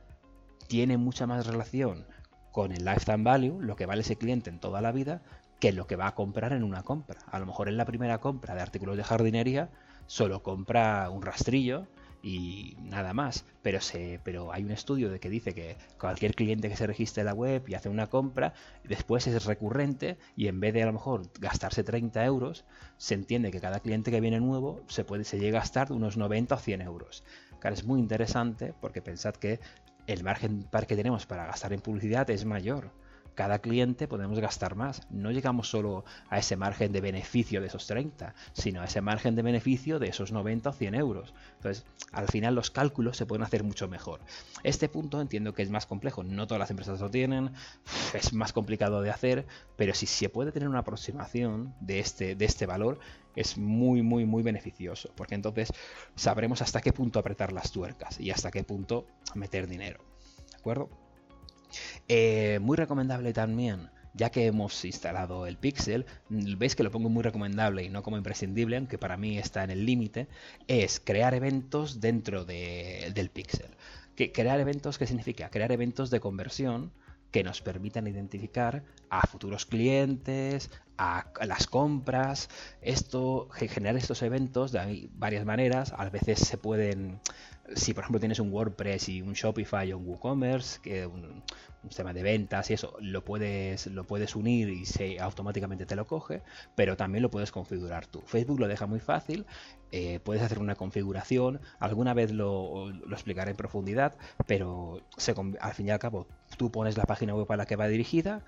tiene 0.67 0.97
mucha 0.97 1.25
más 1.25 1.47
relación 1.47 2.05
con 2.51 2.71
el 2.71 2.83
lifetime 2.83 3.23
value, 3.23 3.61
lo 3.61 3.75
que 3.75 3.85
vale 3.85 4.01
ese 4.01 4.17
cliente 4.17 4.49
en 4.49 4.59
toda 4.59 4.81
la 4.81 4.91
vida, 4.91 5.21
que 5.59 5.71
lo 5.71 5.87
que 5.87 5.95
va 5.95 6.07
a 6.07 6.15
comprar 6.15 6.53
en 6.53 6.63
una 6.63 6.83
compra. 6.83 7.19
A 7.27 7.39
lo 7.39 7.45
mejor 7.45 7.69
en 7.69 7.77
la 7.77 7.85
primera 7.85 8.19
compra 8.19 8.55
de 8.55 8.61
artículos 8.61 8.97
de 8.97 9.03
jardinería 9.03 9.69
solo 10.07 10.41
compra 10.41 11.09
un 11.09 11.21
rastrillo 11.21 11.87
y 12.21 12.75
nada 12.81 13.13
más. 13.13 13.45
Pero, 13.61 13.81
se, 13.81 14.19
pero 14.23 14.51
hay 14.53 14.63
un 14.63 14.71
estudio 14.71 15.09
de 15.09 15.19
que 15.19 15.29
dice 15.29 15.53
que 15.53 15.77
cualquier 15.99 16.35
cliente 16.35 16.69
que 16.69 16.75
se 16.75 16.87
registre 16.87 17.21
en 17.21 17.27
la 17.27 17.33
web 17.33 17.63
y 17.67 17.73
hace 17.73 17.89
una 17.89 18.07
compra, 18.07 18.53
después 18.83 19.27
es 19.27 19.45
recurrente 19.45 20.17
y 20.35 20.47
en 20.47 20.59
vez 20.59 20.73
de 20.73 20.83
a 20.83 20.85
lo 20.85 20.93
mejor 20.93 21.23
gastarse 21.39 21.83
30 21.83 22.23
euros, 22.25 22.65
se 22.97 23.13
entiende 23.13 23.51
que 23.51 23.61
cada 23.61 23.79
cliente 23.79 24.11
que 24.11 24.21
viene 24.21 24.39
nuevo 24.39 24.81
se, 24.87 25.03
puede, 25.03 25.23
se 25.23 25.39
llega 25.39 25.59
a 25.59 25.61
gastar 25.61 25.91
unos 25.91 26.17
90 26.17 26.55
o 26.55 26.57
100 26.57 26.81
euros. 26.81 27.23
Claro, 27.59 27.73
es 27.73 27.83
muy 27.83 27.99
interesante 27.99 28.73
porque 28.79 29.01
pensad 29.01 29.33
que 29.33 29.59
el 30.07 30.23
margen 30.23 30.67
que 30.87 30.95
tenemos 30.95 31.25
para 31.25 31.45
gastar 31.45 31.73
en 31.73 31.81
publicidad 31.81 32.29
es 32.29 32.45
mayor 32.45 32.91
cada 33.39 33.59
cliente 33.59 34.09
podemos 34.09 34.37
gastar 34.41 34.75
más. 34.75 35.01
No 35.09 35.31
llegamos 35.31 35.69
solo 35.69 36.03
a 36.29 36.39
ese 36.39 36.57
margen 36.57 36.91
de 36.91 36.99
beneficio 36.99 37.61
de 37.61 37.67
esos 37.67 37.87
30, 37.87 38.35
sino 38.51 38.81
a 38.81 38.83
ese 38.83 38.99
margen 38.99 39.37
de 39.37 39.43
beneficio 39.43 39.97
de 39.97 40.09
esos 40.09 40.33
90 40.33 40.71
o 40.71 40.73
100 40.73 40.95
euros. 40.95 41.33
Entonces, 41.55 41.85
al 42.11 42.27
final 42.27 42.53
los 42.53 42.69
cálculos 42.69 43.15
se 43.15 43.25
pueden 43.25 43.43
hacer 43.43 43.63
mucho 43.63 43.87
mejor. 43.87 44.19
Este 44.63 44.89
punto 44.89 45.21
entiendo 45.21 45.53
que 45.53 45.61
es 45.61 45.69
más 45.69 45.85
complejo, 45.85 46.21
no 46.21 46.47
todas 46.47 46.59
las 46.59 46.69
empresas 46.69 46.99
lo 46.99 47.09
tienen, 47.09 47.51
es 48.13 48.33
más 48.33 48.51
complicado 48.51 49.01
de 49.01 49.09
hacer, 49.09 49.47
pero 49.77 49.93
si 49.93 50.05
se 50.05 50.27
puede 50.27 50.51
tener 50.51 50.67
una 50.67 50.79
aproximación 50.79 51.73
de 51.79 52.01
este, 52.01 52.35
de 52.35 52.43
este 52.43 52.65
valor, 52.65 52.99
es 53.37 53.57
muy, 53.57 54.01
muy, 54.01 54.25
muy 54.25 54.43
beneficioso, 54.43 55.13
porque 55.15 55.35
entonces 55.35 55.71
sabremos 56.13 56.61
hasta 56.61 56.81
qué 56.81 56.91
punto 56.91 57.19
apretar 57.19 57.53
las 57.53 57.71
tuercas 57.71 58.19
y 58.19 58.31
hasta 58.31 58.51
qué 58.51 58.65
punto 58.65 59.07
meter 59.33 59.65
dinero. 59.65 60.03
¿De 60.51 60.57
acuerdo? 60.57 60.89
Eh, 62.07 62.59
muy 62.61 62.77
recomendable 62.77 63.33
también, 63.33 63.89
ya 64.13 64.31
que 64.31 64.47
hemos 64.47 64.83
instalado 64.85 65.45
el 65.47 65.57
Pixel, 65.57 66.05
veis 66.29 66.75
que 66.75 66.83
lo 66.83 66.91
pongo 66.91 67.09
muy 67.09 67.23
recomendable 67.23 67.83
y 67.83 67.89
no 67.89 68.03
como 68.03 68.17
imprescindible, 68.17 68.77
aunque 68.77 68.97
para 68.97 69.17
mí 69.17 69.37
está 69.37 69.63
en 69.63 69.71
el 69.71 69.85
límite, 69.85 70.27
es 70.67 70.99
crear 70.99 71.33
eventos 71.33 71.99
dentro 72.01 72.45
del 72.45 73.29
Pixel. 73.29 73.69
crear 74.33 74.59
eventos, 74.59 74.97
¿qué 74.97 75.07
significa? 75.07 75.49
Crear 75.49 75.71
eventos 75.71 76.09
de 76.09 76.19
conversión 76.19 76.91
que 77.31 77.43
nos 77.43 77.61
permitan 77.61 78.07
identificar 78.07 78.83
a 79.09 79.25
futuros 79.27 79.65
clientes, 79.65 80.69
a, 80.97 81.25
las 81.45 81.67
compras. 81.67 82.49
Esto, 82.81 83.49
generar 83.51 83.95
estos 83.97 84.21
eventos 84.21 84.71
de 84.71 85.09
varias 85.13 85.45
maneras. 85.45 85.93
A 85.97 86.09
veces 86.09 86.39
se 86.39 86.57
pueden, 86.57 87.19
si 87.75 87.93
por 87.93 88.03
ejemplo 88.03 88.19
tienes 88.19 88.39
un 88.39 88.51
WordPress 88.51 89.09
y 89.09 89.21
un 89.21 89.33
Shopify 89.33 89.91
o 89.93 89.97
un 89.97 90.07
WooCommerce, 90.07 90.79
que 90.81 91.05
un, 91.05 91.43
un 91.83 91.89
sistema 91.89 92.13
de 92.13 92.23
ventas 92.23 92.69
y 92.69 92.73
eso, 92.73 92.95
lo 92.99 93.23
puedes, 93.23 93.87
lo 93.87 94.05
puedes 94.05 94.35
unir 94.35 94.69
y 94.69 94.85
se 94.85 95.19
automáticamente 95.19 95.85
te 95.85 95.95
lo 95.95 96.05
coge, 96.05 96.41
pero 96.75 96.97
también 96.97 97.21
lo 97.21 97.29
puedes 97.29 97.51
configurar 97.51 98.05
tú. 98.07 98.21
Facebook 98.25 98.59
lo 98.59 98.67
deja 98.67 98.85
muy 98.85 98.99
fácil, 98.99 99.45
eh, 99.91 100.19
puedes 100.19 100.43
hacer 100.43 100.59
una 100.59 100.75
configuración, 100.75 101.61
alguna 101.79 102.13
vez 102.13 102.31
lo, 102.31 102.89
lo 102.91 103.13
explicaré 103.13 103.51
en 103.51 103.57
profundidad, 103.57 104.15
pero 104.45 105.01
al 105.61 105.73
fin 105.73 105.87
y 105.87 105.91
al 105.91 105.99
cabo 105.99 106.27
tú 106.57 106.71
pones 106.71 106.97
la 106.97 107.05
página 107.05 107.33
web 107.33 107.49
a 107.51 107.57
la 107.57 107.65
que 107.65 107.77
va 107.77 107.87
dirigida, 107.87 108.43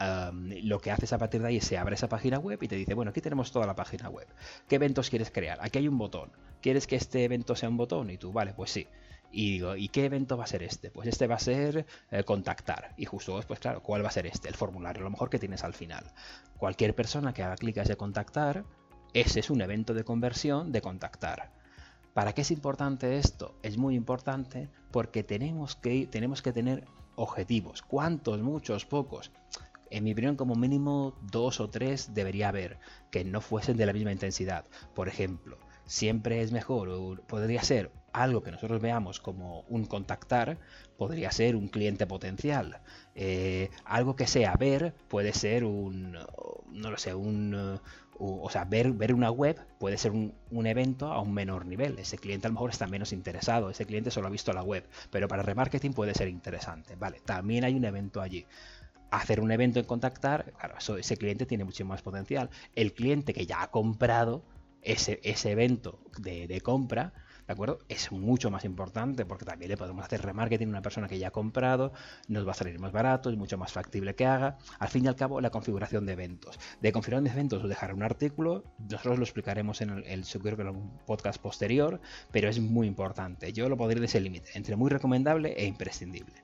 lo 0.00 0.80
que 0.80 0.90
haces 0.90 1.12
a 1.12 1.18
partir 1.18 1.42
de 1.42 1.48
ahí 1.48 1.56
es 1.58 1.64
se 1.64 1.76
abre 1.76 1.94
esa 1.94 2.08
página 2.08 2.38
web 2.38 2.62
y 2.62 2.68
te 2.68 2.76
dice, 2.76 2.94
bueno, 2.94 3.10
aquí 3.10 3.20
tenemos 3.20 3.52
toda 3.52 3.66
la 3.66 3.74
página 3.74 4.08
web. 4.08 4.26
¿Qué 4.68 4.76
eventos 4.76 5.10
quieres 5.10 5.30
crear? 5.30 5.58
Aquí 5.60 5.78
hay 5.78 5.88
un 5.88 5.98
botón. 5.98 6.30
¿Quieres 6.62 6.86
que 6.86 6.96
este 6.96 7.24
evento 7.24 7.54
sea 7.54 7.68
un 7.68 7.76
botón? 7.76 8.10
Y 8.10 8.16
tú, 8.16 8.32
vale, 8.32 8.54
pues 8.54 8.70
sí. 8.70 8.86
Y 9.32 9.52
digo, 9.52 9.76
¿y 9.76 9.88
qué 9.88 10.06
evento 10.06 10.36
va 10.36 10.44
a 10.44 10.48
ser 10.48 10.62
este? 10.62 10.90
Pues 10.90 11.06
este 11.06 11.26
va 11.26 11.36
a 11.36 11.38
ser 11.38 11.86
eh, 12.10 12.24
contactar. 12.24 12.94
Y 12.96 13.04
justo 13.04 13.36
después, 13.36 13.60
claro, 13.60 13.82
¿cuál 13.82 14.04
va 14.04 14.08
a 14.08 14.12
ser 14.12 14.26
este? 14.26 14.48
El 14.48 14.54
formulario, 14.54 15.02
lo 15.02 15.10
mejor 15.10 15.30
que 15.30 15.38
tienes 15.38 15.62
al 15.62 15.74
final. 15.74 16.04
Cualquier 16.56 16.94
persona 16.94 17.32
que 17.32 17.42
haga 17.42 17.56
clic 17.56 17.78
a 17.78 17.96
contactar, 17.96 18.64
ese 19.12 19.40
es 19.40 19.50
un 19.50 19.60
evento 19.60 19.94
de 19.94 20.04
conversión 20.04 20.72
de 20.72 20.80
contactar. 20.80 21.52
¿Para 22.14 22.32
qué 22.32 22.40
es 22.40 22.50
importante 22.50 23.18
esto? 23.18 23.54
Es 23.62 23.78
muy 23.78 23.94
importante 23.94 24.68
porque 24.90 25.22
tenemos 25.22 25.76
que, 25.76 26.06
tenemos 26.06 26.42
que 26.42 26.52
tener 26.52 26.84
objetivos. 27.14 27.82
¿Cuántos? 27.82 28.40
Muchos, 28.40 28.84
pocos. 28.84 29.30
En 29.90 30.04
mi 30.04 30.12
opinión, 30.12 30.36
como 30.36 30.54
mínimo 30.54 31.18
dos 31.20 31.60
o 31.60 31.68
tres 31.68 32.14
debería 32.14 32.48
haber, 32.48 32.78
que 33.10 33.24
no 33.24 33.40
fuesen 33.40 33.76
de 33.76 33.86
la 33.86 33.92
misma 33.92 34.12
intensidad. 34.12 34.64
Por 34.94 35.08
ejemplo, 35.08 35.58
siempre 35.84 36.40
es 36.42 36.52
mejor, 36.52 37.20
podría 37.26 37.62
ser 37.64 37.90
algo 38.12 38.42
que 38.42 38.52
nosotros 38.52 38.80
veamos 38.80 39.18
como 39.20 39.62
un 39.68 39.84
contactar, 39.86 40.58
podría 40.96 41.32
ser 41.32 41.56
un 41.56 41.68
cliente 41.68 42.06
potencial. 42.06 42.80
Eh, 43.16 43.70
algo 43.84 44.14
que 44.14 44.26
sea 44.26 44.54
ver 44.54 44.94
puede 45.08 45.32
ser 45.32 45.64
un, 45.64 46.12
no 46.12 46.90
lo 46.90 46.96
sé, 46.96 47.14
un, 47.14 47.80
o 48.18 48.50
sea, 48.50 48.64
ver, 48.64 48.92
ver 48.92 49.14
una 49.14 49.30
web 49.30 49.58
puede 49.78 49.96
ser 49.96 50.12
un, 50.12 50.34
un, 50.50 50.66
evento 50.66 51.12
a 51.12 51.20
un 51.20 51.32
menor 51.32 51.66
nivel. 51.66 51.98
Ese 51.98 52.18
cliente 52.18 52.46
a 52.46 52.50
lo 52.50 52.54
mejor 52.54 52.70
está 52.70 52.86
menos 52.86 53.12
interesado, 53.12 53.70
ese 53.70 53.86
cliente 53.86 54.10
solo 54.10 54.28
ha 54.28 54.30
visto 54.30 54.52
la 54.52 54.62
web, 54.62 54.86
pero 55.10 55.26
para 55.26 55.42
remarketing 55.42 55.92
puede 55.92 56.14
ser 56.14 56.28
interesante. 56.28 56.94
Vale, 56.96 57.20
también 57.24 57.64
hay 57.64 57.74
un 57.74 57.84
evento 57.84 58.20
allí 58.20 58.46
hacer 59.10 59.40
un 59.40 59.50
evento 59.50 59.78
en 59.78 59.86
contactar, 59.86 60.52
claro, 60.58 60.76
ese 60.98 61.16
cliente 61.16 61.46
tiene 61.46 61.64
mucho 61.64 61.84
más 61.84 62.02
potencial. 62.02 62.50
El 62.74 62.92
cliente 62.94 63.32
que 63.32 63.46
ya 63.46 63.62
ha 63.62 63.70
comprado, 63.70 64.44
ese, 64.82 65.20
ese 65.24 65.50
evento 65.50 66.00
de, 66.18 66.60
compra, 66.62 67.12
¿de 67.46 67.52
acuerdo? 67.52 67.78
Es 67.88 68.12
mucho 68.12 68.50
más 68.50 68.64
importante 68.64 69.24
porque 69.26 69.44
también 69.44 69.70
le 69.70 69.76
podemos 69.76 70.04
hacer 70.04 70.22
remarketing 70.22 70.68
a 70.68 70.70
una 70.70 70.82
persona 70.82 71.08
que 71.08 71.18
ya 71.18 71.28
ha 71.28 71.32
comprado, 71.32 71.92
nos 72.28 72.46
va 72.46 72.52
a 72.52 72.54
salir 72.54 72.78
más 72.78 72.92
barato, 72.92 73.30
es 73.30 73.36
mucho 73.36 73.58
más 73.58 73.72
factible 73.72 74.14
que 74.14 74.26
haga. 74.26 74.58
Al 74.78 74.88
fin 74.88 75.04
y 75.04 75.08
al 75.08 75.16
cabo, 75.16 75.40
la 75.40 75.50
configuración 75.50 76.06
de 76.06 76.12
eventos. 76.12 76.58
De 76.80 76.92
configuración 76.92 77.24
de 77.24 77.30
eventos 77.30 77.62
os 77.62 77.68
dejaré 77.68 77.92
un 77.92 78.02
artículo, 78.02 78.64
nosotros 78.78 79.18
lo 79.18 79.24
explicaremos 79.24 79.80
en 79.80 79.90
el, 79.90 80.04
el 80.06 80.24
que 80.24 80.62
en 80.62 80.68
un 80.68 80.98
podcast 81.06 81.40
posterior, 81.40 82.00
pero 82.30 82.48
es 82.48 82.60
muy 82.60 82.86
importante. 82.86 83.52
Yo 83.52 83.68
lo 83.68 83.76
podría 83.76 84.00
de 84.00 84.06
ese 84.06 84.20
límite, 84.20 84.50
entre 84.54 84.76
muy 84.76 84.88
recomendable 84.88 85.52
e 85.52 85.66
imprescindible. 85.66 86.42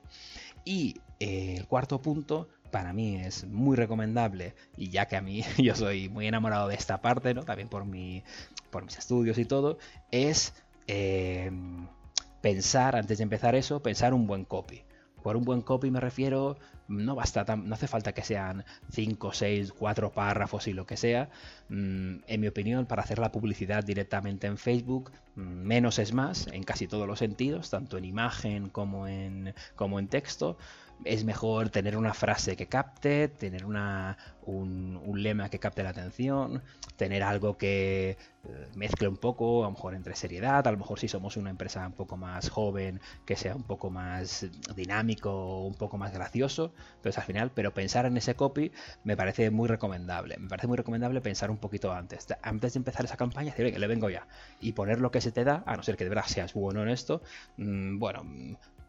Y 0.67 0.99
eh, 1.19 1.55
el 1.57 1.65
cuarto 1.65 2.01
punto 2.01 2.49
para 2.77 2.93
mí 2.93 3.15
es 3.15 3.43
muy 3.45 3.75
recomendable 3.75 4.53
y 4.75 4.89
ya 4.91 5.07
que 5.07 5.15
a 5.15 5.21
mí 5.21 5.41
yo 5.57 5.75
soy 5.75 6.09
muy 6.09 6.27
enamorado 6.27 6.67
de 6.67 6.75
esta 6.75 7.01
parte, 7.01 7.33
¿no? 7.33 7.41
También 7.41 7.69
por 7.69 7.85
mi 7.85 8.23
por 8.69 8.83
mis 8.83 8.99
estudios 8.99 9.39
y 9.39 9.45
todo, 9.45 9.79
es 10.11 10.53
eh, 10.85 11.49
pensar, 12.41 12.95
antes 12.95 13.17
de 13.17 13.23
empezar 13.23 13.55
eso, 13.55 13.81
pensar 13.81 14.13
un 14.13 14.27
buen 14.27 14.45
copy. 14.45 14.83
Por 15.23 15.37
un 15.37 15.43
buen 15.43 15.61
copy 15.61 15.89
me 15.89 15.99
refiero, 15.99 16.59
no 16.87 17.15
basta, 17.15 17.43
no 17.55 17.73
hace 17.73 17.87
falta 17.87 18.13
que 18.13 18.21
sean 18.21 18.63
5, 18.91 19.33
6, 19.33 19.73
4 19.73 20.11
párrafos 20.11 20.67
y 20.67 20.73
lo 20.73 20.85
que 20.85 20.97
sea. 20.97 21.29
Mm, 21.69 22.17
en 22.27 22.41
mi 22.41 22.47
opinión, 22.47 22.85
para 22.85 23.01
hacer 23.01 23.17
la 23.17 23.31
publicidad 23.31 23.83
directamente 23.83 24.45
en 24.45 24.59
Facebook, 24.59 25.11
mm, 25.35 25.41
menos 25.41 25.97
es 25.97 26.13
más, 26.13 26.45
en 26.53 26.61
casi 26.61 26.87
todos 26.87 27.07
los 27.07 27.17
sentidos, 27.17 27.71
tanto 27.71 27.97
en 27.97 28.05
imagen 28.05 28.69
como 28.69 29.07
en, 29.07 29.55
como 29.75 29.97
en 29.97 30.07
texto 30.07 30.57
es 31.03 31.23
mejor 31.23 31.69
tener 31.69 31.97
una 31.97 32.13
frase 32.13 32.55
que 32.55 32.67
capte, 32.67 33.27
tener 33.27 33.65
una, 33.65 34.17
un, 34.45 35.21
lema 35.21 35.49
que 35.49 35.59
capte 35.59 35.83
la 35.83 35.89
atención, 35.89 36.61
tener 36.95 37.23
algo 37.23 37.57
que 37.57 38.11
eh, 38.11 38.67
mezcle 38.75 39.07
un 39.07 39.17
poco, 39.17 39.63
a 39.63 39.67
lo 39.67 39.71
mejor 39.71 39.95
entre 39.95 40.15
seriedad, 40.15 40.67
a 40.67 40.71
lo 40.71 40.77
mejor 40.77 40.99
si 40.99 41.07
somos 41.07 41.37
una 41.37 41.49
empresa 41.49 41.85
un 41.87 41.93
poco 41.93 42.17
más 42.17 42.49
joven, 42.49 43.01
que 43.25 43.35
sea 43.35 43.55
un 43.55 43.63
poco 43.63 43.89
más 43.89 44.45
dinámico, 44.75 45.65
un 45.65 45.73
poco 45.73 45.97
más 45.97 46.13
gracioso. 46.13 46.73
Entonces 46.97 47.17
al 47.17 47.25
final, 47.25 47.51
pero 47.53 47.73
pensar 47.73 48.05
en 48.05 48.17
ese 48.17 48.35
copy 48.35 48.71
me 49.03 49.17
parece 49.17 49.49
muy 49.49 49.67
recomendable. 49.67 50.37
Me 50.37 50.47
parece 50.47 50.67
muy 50.67 50.77
recomendable 50.77 51.21
pensar 51.21 51.49
un 51.49 51.57
poquito 51.57 51.91
antes. 51.93 52.27
Antes 52.41 52.73
de 52.73 52.79
empezar 52.79 53.05
esa 53.05 53.17
campaña, 53.17 53.51
decir, 53.51 53.73
que 53.73 53.79
le 53.79 53.87
vengo 53.87 54.09
ya. 54.09 54.27
Y 54.59 54.73
poner 54.73 54.99
lo 54.99 55.11
que 55.11 55.21
se 55.21 55.31
te 55.31 55.43
da, 55.43 55.63
a 55.65 55.75
no 55.75 55.83
ser 55.83 55.97
que 55.97 56.03
de 56.03 56.09
verdad 56.09 56.25
seas 56.27 56.53
bueno 56.53 56.81
en 56.83 56.89
esto, 56.89 57.21
mm, 57.57 57.97
bueno, 57.99 58.23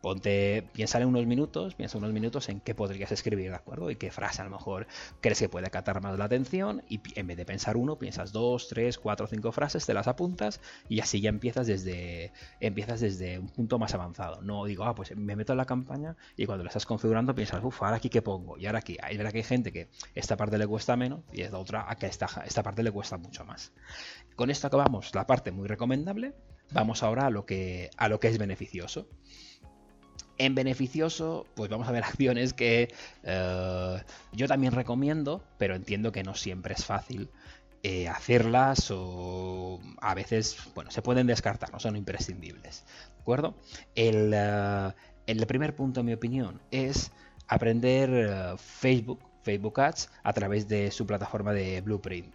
ponte, 0.00 0.68
piensa 0.72 1.00
en 1.00 1.08
unos 1.08 1.26
minutos, 1.26 1.74
piensa 1.74 1.98
unos 1.98 2.12
minutos 2.12 2.48
en 2.48 2.60
qué 2.60 2.74
podrías 2.74 3.12
escribir, 3.12 3.50
¿de 3.50 3.56
acuerdo? 3.56 3.90
Y 3.90 3.96
qué 3.96 4.10
frase 4.10 4.42
a 4.42 4.44
lo 4.44 4.50
mejor 4.50 4.86
crees 5.20 5.38
que 5.38 5.48
puede 5.48 5.70
catar 5.70 6.00
más 6.00 6.18
la 6.18 6.24
atención 6.24 6.82
y 6.88 7.00
en 7.14 7.26
vez 7.26 7.36
de 7.36 7.44
pensar 7.44 7.76
uno, 7.76 7.98
piensas 7.98 8.32
dos, 8.32 8.68
tres, 8.68 8.98
cuatro, 8.98 9.26
cinco 9.26 9.52
frases, 9.52 9.86
te 9.86 9.94
las 9.94 10.08
apuntas 10.08 10.60
y 10.88 11.00
así 11.00 11.20
ya 11.20 11.28
empiezas 11.28 11.66
desde, 11.66 12.32
empiezas 12.60 13.00
desde 13.00 13.38
un 13.38 13.48
punto 13.48 13.78
más 13.78 13.94
avanzado. 13.94 14.42
No 14.42 14.64
digo, 14.64 14.84
ah, 14.84 14.94
pues 14.94 15.16
me 15.16 15.36
meto 15.36 15.52
en 15.52 15.58
la 15.58 15.66
campaña 15.66 16.16
y 16.36 16.46
cuando 16.46 16.64
lo 16.64 16.68
estás 16.68 16.86
configurando 16.86 17.34
piensas, 17.34 17.62
uff, 17.62 17.82
ahora 17.82 17.96
aquí 17.96 18.08
qué 18.08 18.22
pongo 18.22 18.58
y 18.58 18.66
ahora 18.66 18.78
aquí. 18.78 18.96
Hay 19.02 19.16
verdad 19.16 19.32
que 19.32 19.38
hay 19.38 19.44
gente 19.44 19.72
que 19.72 19.88
esta 20.14 20.36
parte 20.36 20.58
le 20.58 20.66
cuesta 20.66 20.96
menos 20.96 21.20
y 21.32 21.42
es 21.42 21.52
otra 21.52 21.90
a 21.90 21.96
que 21.96 22.06
esta, 22.06 22.28
esta 22.46 22.62
parte 22.62 22.82
le 22.82 22.90
cuesta 22.90 23.16
mucho 23.16 23.44
más. 23.44 23.72
Con 24.36 24.50
esto 24.50 24.66
acabamos 24.66 25.14
la 25.14 25.26
parte 25.26 25.50
muy 25.50 25.66
recomendable. 25.66 26.34
Vamos 26.70 27.02
ahora 27.02 27.26
a 27.26 27.30
lo 27.30 27.46
que, 27.46 27.90
a 27.96 28.08
lo 28.08 28.20
que 28.20 28.28
es 28.28 28.38
beneficioso. 28.38 29.08
En 30.38 30.54
beneficioso, 30.54 31.46
pues 31.54 31.68
vamos 31.68 31.88
a 31.88 31.92
ver 31.92 32.04
acciones 32.04 32.54
que 32.54 32.94
eh, 33.24 34.02
yo 34.32 34.46
también 34.46 34.72
recomiendo, 34.72 35.42
pero 35.58 35.74
entiendo 35.74 36.12
que 36.12 36.22
no 36.22 36.34
siempre 36.34 36.74
es 36.74 36.84
fácil 36.84 37.28
eh, 37.82 38.08
hacerlas 38.08 38.90
o 38.90 39.80
a 40.00 40.14
veces, 40.14 40.56
bueno, 40.74 40.90
se 40.90 41.02
pueden 41.02 41.26
descartar, 41.26 41.72
no 41.72 41.80
son 41.80 41.96
imprescindibles. 41.96 42.84
¿De 43.16 43.20
acuerdo? 43.20 43.54
El, 43.94 44.32
eh, 44.34 44.92
el 45.26 45.46
primer 45.46 45.74
punto, 45.74 46.00
en 46.00 46.06
mi 46.06 46.12
opinión, 46.12 46.60
es 46.70 47.10
aprender 47.48 48.56
Facebook, 48.58 49.20
Facebook 49.42 49.80
Ads, 49.80 50.10
a 50.22 50.32
través 50.32 50.68
de 50.68 50.90
su 50.90 51.06
plataforma 51.06 51.52
de 51.52 51.80
Blueprint. 51.80 52.34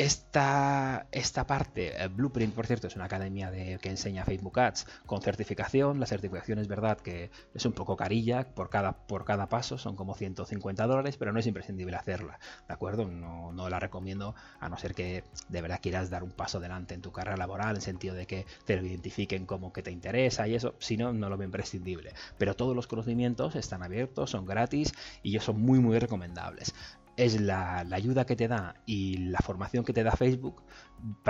Esta, 0.00 1.08
esta 1.12 1.46
parte, 1.46 2.02
eh, 2.02 2.08
Blueprint, 2.08 2.54
por 2.54 2.66
cierto, 2.66 2.86
es 2.86 2.96
una 2.96 3.04
academia 3.04 3.50
de, 3.50 3.78
que 3.82 3.90
enseña 3.90 4.24
Facebook 4.24 4.58
Ads 4.58 4.86
con 5.04 5.20
certificación. 5.20 6.00
La 6.00 6.06
certificación 6.06 6.58
es 6.58 6.68
verdad 6.68 6.98
que 6.98 7.30
es 7.52 7.66
un 7.66 7.74
poco 7.74 7.98
carilla 7.98 8.48
por 8.54 8.70
cada, 8.70 8.92
por 8.92 9.26
cada 9.26 9.50
paso, 9.50 9.76
son 9.76 9.96
como 9.96 10.14
150 10.14 10.86
dólares, 10.86 11.18
pero 11.18 11.34
no 11.34 11.38
es 11.38 11.46
imprescindible 11.46 11.98
hacerla, 11.98 12.40
¿de 12.66 12.72
acuerdo? 12.72 13.08
No, 13.08 13.52
no 13.52 13.68
la 13.68 13.78
recomiendo 13.78 14.34
a 14.58 14.70
no 14.70 14.78
ser 14.78 14.94
que 14.94 15.22
de 15.50 15.60
verdad 15.60 15.80
quieras 15.82 16.08
dar 16.08 16.22
un 16.22 16.30
paso 16.30 16.56
adelante 16.56 16.94
en 16.94 17.02
tu 17.02 17.12
carrera 17.12 17.36
laboral, 17.36 17.76
en 17.76 17.82
sentido 17.82 18.14
de 18.14 18.26
que 18.26 18.46
te 18.64 18.76
lo 18.76 18.86
identifiquen 18.86 19.44
como 19.44 19.70
que 19.70 19.82
te 19.82 19.90
interesa 19.90 20.48
y 20.48 20.54
eso, 20.54 20.76
si 20.78 20.96
no, 20.96 21.12
no 21.12 21.28
lo 21.28 21.36
veo 21.36 21.44
imprescindible. 21.44 22.14
Pero 22.38 22.56
todos 22.56 22.74
los 22.74 22.86
conocimientos 22.86 23.54
están 23.54 23.82
abiertos, 23.82 24.30
son 24.30 24.46
gratis 24.46 24.94
y 25.22 25.32
ellos 25.32 25.44
son 25.44 25.60
muy, 25.60 25.78
muy 25.78 25.98
recomendables 25.98 26.72
es 27.20 27.40
la, 27.40 27.80
ayuda 27.80 28.24
que 28.24 28.34
te 28.34 28.48
da 28.48 28.74
y 28.86 29.16
la 29.18 29.38
formación 29.40 29.84
que 29.84 29.92
te 29.92 30.02
da 30.02 30.12
Facebook 30.12 30.62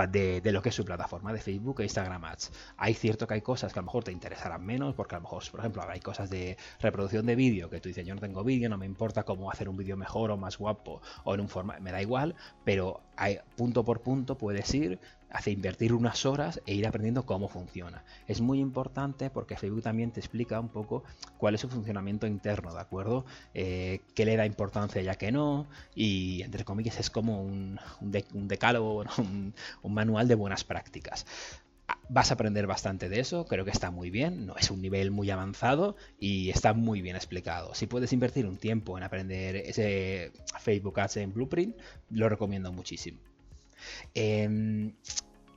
de, 0.09 0.41
lo 0.51 0.61
que 0.61 0.69
es 0.69 0.75
su 0.75 0.85
plataforma 0.85 1.33
de 1.33 1.39
Facebook 1.39 1.81
e 1.81 1.83
Instagram 1.83 2.25
Ads. 2.25 2.51
Hay 2.77 2.93
cierto 2.93 3.27
que 3.27 3.35
hay 3.35 3.41
cosas 3.41 3.73
que 3.73 3.79
a 3.79 3.81
lo 3.81 3.87
mejor 3.87 4.03
te 4.03 4.11
interesarán 4.11 4.65
menos, 4.65 4.95
porque 4.95 5.15
a 5.15 5.19
lo 5.19 5.23
mejor, 5.23 5.43
por 5.49 5.59
ejemplo, 5.59 5.83
hay 5.87 5.99
cosas 5.99 6.29
de 6.29 6.57
reproducción 6.79 7.25
de 7.25 7.35
vídeo 7.35 7.69
que 7.69 7.79
tú 7.79 7.89
dices, 7.89 8.05
yo 8.05 8.15
no 8.15 8.21
tengo 8.21 8.43
vídeo, 8.43 8.69
no 8.69 8.77
me 8.77 8.85
importa 8.85 9.23
cómo 9.23 9.51
hacer 9.51 9.69
un 9.69 9.77
vídeo 9.77 9.97
mejor 9.97 10.31
o 10.31 10.37
más 10.37 10.57
guapo 10.57 11.01
o 11.23 11.33
en 11.33 11.41
un 11.41 11.49
formato, 11.49 11.81
me 11.81 11.91
da 11.91 12.01
igual, 12.01 12.35
pero 12.63 13.01
punto 13.55 13.83
por 13.83 14.01
punto 14.01 14.37
puedes 14.37 14.73
ir 14.73 14.99
hace 15.31 15.51
invertir 15.51 15.93
unas 15.93 16.25
horas 16.25 16.61
e 16.65 16.73
ir 16.73 16.85
aprendiendo 16.85 17.25
cómo 17.25 17.47
funciona. 17.47 18.03
Es 18.27 18.41
muy 18.41 18.59
importante 18.59 19.29
porque 19.29 19.55
Facebook 19.55 19.83
también 19.83 20.11
te 20.11 20.19
explica 20.19 20.59
un 20.59 20.69
poco 20.69 21.03
cuál 21.37 21.55
es 21.55 21.61
su 21.61 21.69
funcionamiento 21.69 22.27
interno, 22.27 22.73
¿de 22.73 22.81
acuerdo? 22.81 23.25
Eh, 23.53 24.01
qué 24.13 24.25
le 24.25 24.35
da 24.35 24.45
importancia 24.45 25.01
ya 25.01 25.15
que 25.15 25.31
no, 25.31 25.67
y 25.95 26.41
entre 26.43 26.65
comillas 26.65 26.99
es 26.99 27.09
como 27.09 27.41
un, 27.43 27.79
decálogo, 28.31 29.05
un, 29.17 29.53
un 29.81 29.93
manual 29.93 30.27
de 30.27 30.35
buenas 30.35 30.63
prácticas 30.63 31.25
ah, 31.87 31.97
vas 32.09 32.31
a 32.31 32.35
aprender 32.35 32.67
bastante 32.67 33.09
de 33.09 33.19
eso, 33.19 33.45
creo 33.45 33.65
que 33.65 33.71
está 33.71 33.91
muy 33.91 34.09
bien, 34.09 34.45
no 34.45 34.55
es 34.57 34.71
un 34.71 34.81
nivel 34.81 35.11
muy 35.11 35.29
avanzado 35.31 35.95
y 36.19 36.49
está 36.49 36.73
muy 36.73 37.01
bien 37.01 37.15
explicado. 37.15 37.73
Si 37.75 37.87
puedes 37.87 38.13
invertir 38.13 38.45
un 38.45 38.57
tiempo 38.57 38.97
en 38.97 39.03
aprender 39.03 39.55
ese 39.55 40.31
Facebook 40.59 40.99
Ads 40.99 41.17
en 41.17 41.33
Blueprint, 41.33 41.75
lo 42.09 42.29
recomiendo 42.29 42.71
muchísimo. 42.71 43.19
Em, 44.13 44.93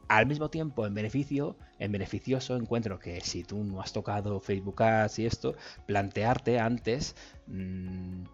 al 0.08 0.26
mismo 0.26 0.50
tiempo, 0.50 0.86
en 0.86 0.94
beneficio, 0.94 1.56
en 1.78 1.92
beneficioso, 1.92 2.56
encuentro 2.56 2.98
que 2.98 3.20
si 3.20 3.42
tú 3.42 3.64
no 3.64 3.80
has 3.80 3.92
tocado 3.92 4.40
Facebook 4.40 4.82
Ads 4.82 5.18
y 5.18 5.26
esto, 5.26 5.56
plantearte 5.86 6.58
antes 6.58 7.16
mm, 7.46 8.24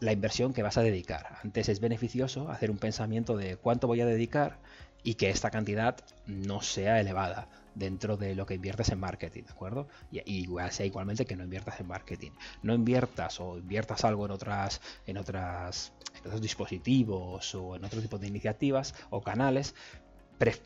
la 0.00 0.12
inversión 0.12 0.52
que 0.52 0.62
vas 0.62 0.76
a 0.76 0.82
dedicar. 0.82 1.38
Antes 1.42 1.68
es 1.68 1.80
beneficioso 1.80 2.50
hacer 2.50 2.70
un 2.70 2.78
pensamiento 2.78 3.36
de 3.36 3.56
cuánto 3.56 3.86
voy 3.86 4.00
a 4.00 4.06
dedicar 4.06 4.60
y 5.04 5.14
que 5.14 5.30
esta 5.30 5.50
cantidad 5.50 5.96
no 6.26 6.62
sea 6.62 6.98
elevada 6.98 7.48
dentro 7.74 8.16
de 8.16 8.34
lo 8.34 8.46
que 8.46 8.54
inviertes 8.54 8.88
en 8.88 8.98
marketing, 8.98 9.42
¿de 9.44 9.52
acuerdo? 9.52 9.88
Y, 10.10 10.20
igual 10.26 10.72
sea 10.72 10.86
igualmente 10.86 11.26
que 11.26 11.36
no 11.36 11.44
inviertas 11.44 11.78
en 11.78 11.86
marketing. 11.86 12.30
No 12.62 12.74
inviertas 12.74 13.38
o 13.40 13.58
inviertas 13.58 14.04
algo 14.04 14.24
en 14.24 14.32
otras, 14.32 14.80
en 15.06 15.18
otras, 15.18 15.92
en 16.14 16.26
otros 16.26 16.40
dispositivos 16.40 17.54
o 17.54 17.76
en 17.76 17.84
otro 17.84 18.00
tipo 18.00 18.18
de 18.18 18.28
iniciativas 18.28 18.94
o 19.10 19.22
canales. 19.22 19.74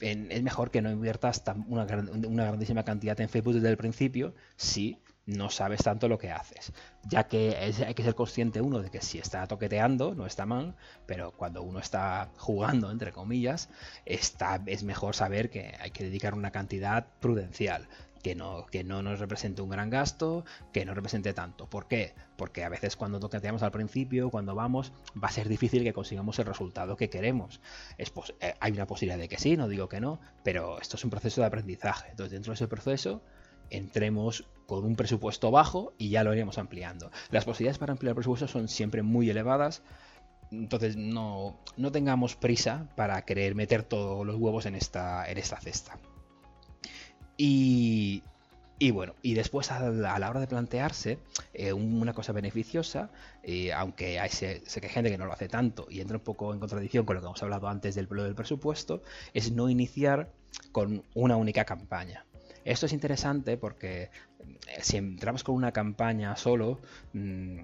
Es 0.00 0.42
mejor 0.42 0.70
que 0.70 0.80
no 0.80 0.90
inviertas 0.90 1.42
una, 1.66 1.84
una 1.84 2.44
grandísima 2.46 2.84
cantidad 2.84 3.20
en 3.20 3.28
Facebook 3.28 3.54
desde 3.54 3.68
el 3.68 3.76
principio 3.76 4.34
si 4.56 4.98
no 5.28 5.50
sabes 5.50 5.82
tanto 5.82 6.08
lo 6.08 6.18
que 6.18 6.30
haces. 6.30 6.72
Ya 7.04 7.28
que 7.28 7.54
hay 7.54 7.94
que 7.94 8.02
ser 8.02 8.14
consciente 8.14 8.62
uno 8.62 8.80
de 8.80 8.90
que 8.90 9.02
si 9.02 9.18
está 9.18 9.46
toqueteando, 9.46 10.14
no 10.14 10.24
está 10.24 10.46
mal, 10.46 10.74
pero 11.06 11.32
cuando 11.32 11.62
uno 11.62 11.80
está 11.80 12.30
jugando, 12.38 12.90
entre 12.90 13.12
comillas, 13.12 13.68
está, 14.06 14.62
es 14.64 14.84
mejor 14.84 15.14
saber 15.14 15.50
que 15.50 15.76
hay 15.80 15.90
que 15.90 16.04
dedicar 16.04 16.34
una 16.34 16.50
cantidad 16.50 17.06
prudencial. 17.20 17.88
Que 18.22 18.34
no, 18.34 18.66
que 18.66 18.82
no 18.82 19.00
nos 19.00 19.20
represente 19.20 19.62
un 19.62 19.68
gran 19.68 19.90
gasto, 19.90 20.44
que 20.72 20.84
no 20.84 20.92
represente 20.92 21.32
tanto. 21.34 21.70
¿Por 21.70 21.86
qué? 21.86 22.14
Porque 22.36 22.64
a 22.64 22.68
veces 22.68 22.96
cuando 22.96 23.20
toqueteamos 23.20 23.62
al 23.62 23.70
principio, 23.70 24.30
cuando 24.30 24.56
vamos, 24.56 24.92
va 25.22 25.28
a 25.28 25.30
ser 25.30 25.48
difícil 25.48 25.84
que 25.84 25.92
consigamos 25.92 26.36
el 26.40 26.46
resultado 26.46 26.96
que 26.96 27.10
queremos. 27.10 27.60
Es, 27.96 28.12
eh, 28.40 28.54
hay 28.58 28.72
una 28.72 28.88
posibilidad 28.88 29.20
de 29.20 29.28
que 29.28 29.38
sí, 29.38 29.56
no 29.56 29.68
digo 29.68 29.88
que 29.88 30.00
no, 30.00 30.20
pero 30.42 30.80
esto 30.80 30.96
es 30.96 31.04
un 31.04 31.10
proceso 31.10 31.42
de 31.42 31.46
aprendizaje. 31.46 32.10
Entonces, 32.10 32.32
dentro 32.32 32.50
de 32.50 32.54
ese 32.54 32.66
proceso, 32.66 33.22
entremos 33.70 34.48
con 34.68 34.84
un 34.84 34.96
presupuesto 34.96 35.50
bajo 35.50 35.94
y 35.96 36.10
ya 36.10 36.22
lo 36.22 36.34
iremos 36.34 36.58
ampliando. 36.58 37.10
Las 37.30 37.46
posibilidades 37.46 37.78
para 37.78 37.92
ampliar 37.92 38.10
el 38.10 38.16
presupuesto 38.16 38.46
son 38.46 38.68
siempre 38.68 39.02
muy 39.02 39.30
elevadas, 39.30 39.82
entonces 40.52 40.94
no, 40.94 41.58
no 41.78 41.90
tengamos 41.90 42.36
prisa 42.36 42.86
para 42.94 43.22
querer 43.22 43.54
meter 43.54 43.82
todos 43.82 44.26
los 44.26 44.36
huevos 44.36 44.66
en 44.66 44.74
esta, 44.74 45.26
en 45.26 45.38
esta 45.38 45.58
cesta. 45.58 45.98
Y, 47.38 48.22
y 48.78 48.90
bueno, 48.90 49.14
y 49.22 49.32
después 49.32 49.72
a 49.72 49.88
la, 49.88 50.28
hora 50.28 50.38
de 50.38 50.46
plantearse 50.46 51.18
eh, 51.54 51.72
una 51.72 52.12
cosa 52.12 52.32
beneficiosa, 52.32 53.10
eh, 53.42 53.72
aunque 53.72 54.20
hay, 54.20 54.28
sé, 54.28 54.62
que 54.82 54.86
hay 54.86 54.92
gente 54.92 55.10
que 55.10 55.16
no 55.16 55.24
lo 55.24 55.32
hace 55.32 55.48
tanto 55.48 55.86
y 55.88 56.02
entra 56.02 56.18
un 56.18 56.24
poco 56.24 56.52
en 56.52 56.60
contradicción 56.60 57.06
con 57.06 57.16
lo 57.16 57.22
que 57.22 57.26
hemos 57.26 57.42
hablado 57.42 57.68
antes 57.68 57.94
del, 57.94 58.06
del 58.06 58.34
presupuesto, 58.34 59.02
es 59.32 59.50
no 59.50 59.70
iniciar 59.70 60.30
con 60.72 61.04
una 61.14 61.36
única 61.36 61.64
campaña. 61.64 62.26
Esto 62.68 62.84
es 62.84 62.92
interesante 62.92 63.56
porque 63.56 64.10
si 64.82 64.96
entramos 64.96 65.44
con 65.44 65.54
una 65.54 65.72
campaña 65.72 66.36
solo, 66.36 66.80
mm, 67.12 67.60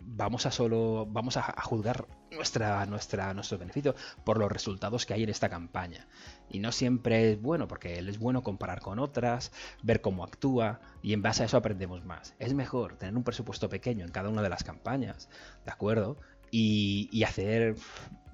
vamos 0.00 0.46
a 0.46 0.50
solo 0.50 1.06
vamos 1.06 1.36
a, 1.36 1.42
juzgar 1.62 2.06
nuestra, 2.30 2.84
nuestra, 2.86 3.34
nuestro 3.34 3.58
beneficio 3.58 3.94
por 4.24 4.38
los 4.38 4.50
resultados 4.50 5.06
que 5.06 5.14
hay 5.14 5.22
en 5.22 5.28
esta 5.28 5.48
campaña. 5.48 6.06
Y 6.48 6.60
no 6.60 6.72
siempre 6.72 7.32
es 7.32 7.42
bueno, 7.42 7.68
porque 7.68 7.98
es 7.98 8.18
bueno 8.18 8.42
comparar 8.42 8.80
con 8.80 8.98
otras, 8.98 9.52
ver 9.82 10.00
cómo 10.00 10.24
actúa, 10.24 10.80
y 11.02 11.12
en 11.12 11.22
base 11.22 11.42
a 11.42 11.46
eso 11.46 11.56
aprendemos 11.56 12.04
más. 12.04 12.34
Es 12.38 12.54
mejor 12.54 12.96
tener 12.96 13.16
un 13.16 13.24
presupuesto 13.24 13.68
pequeño 13.68 14.04
en 14.04 14.10
cada 14.10 14.28
una 14.28 14.42
de 14.42 14.48
las 14.48 14.64
campañas, 14.64 15.28
¿de 15.64 15.72
acuerdo? 15.72 16.16
y, 16.50 17.22
hacer 17.24 17.76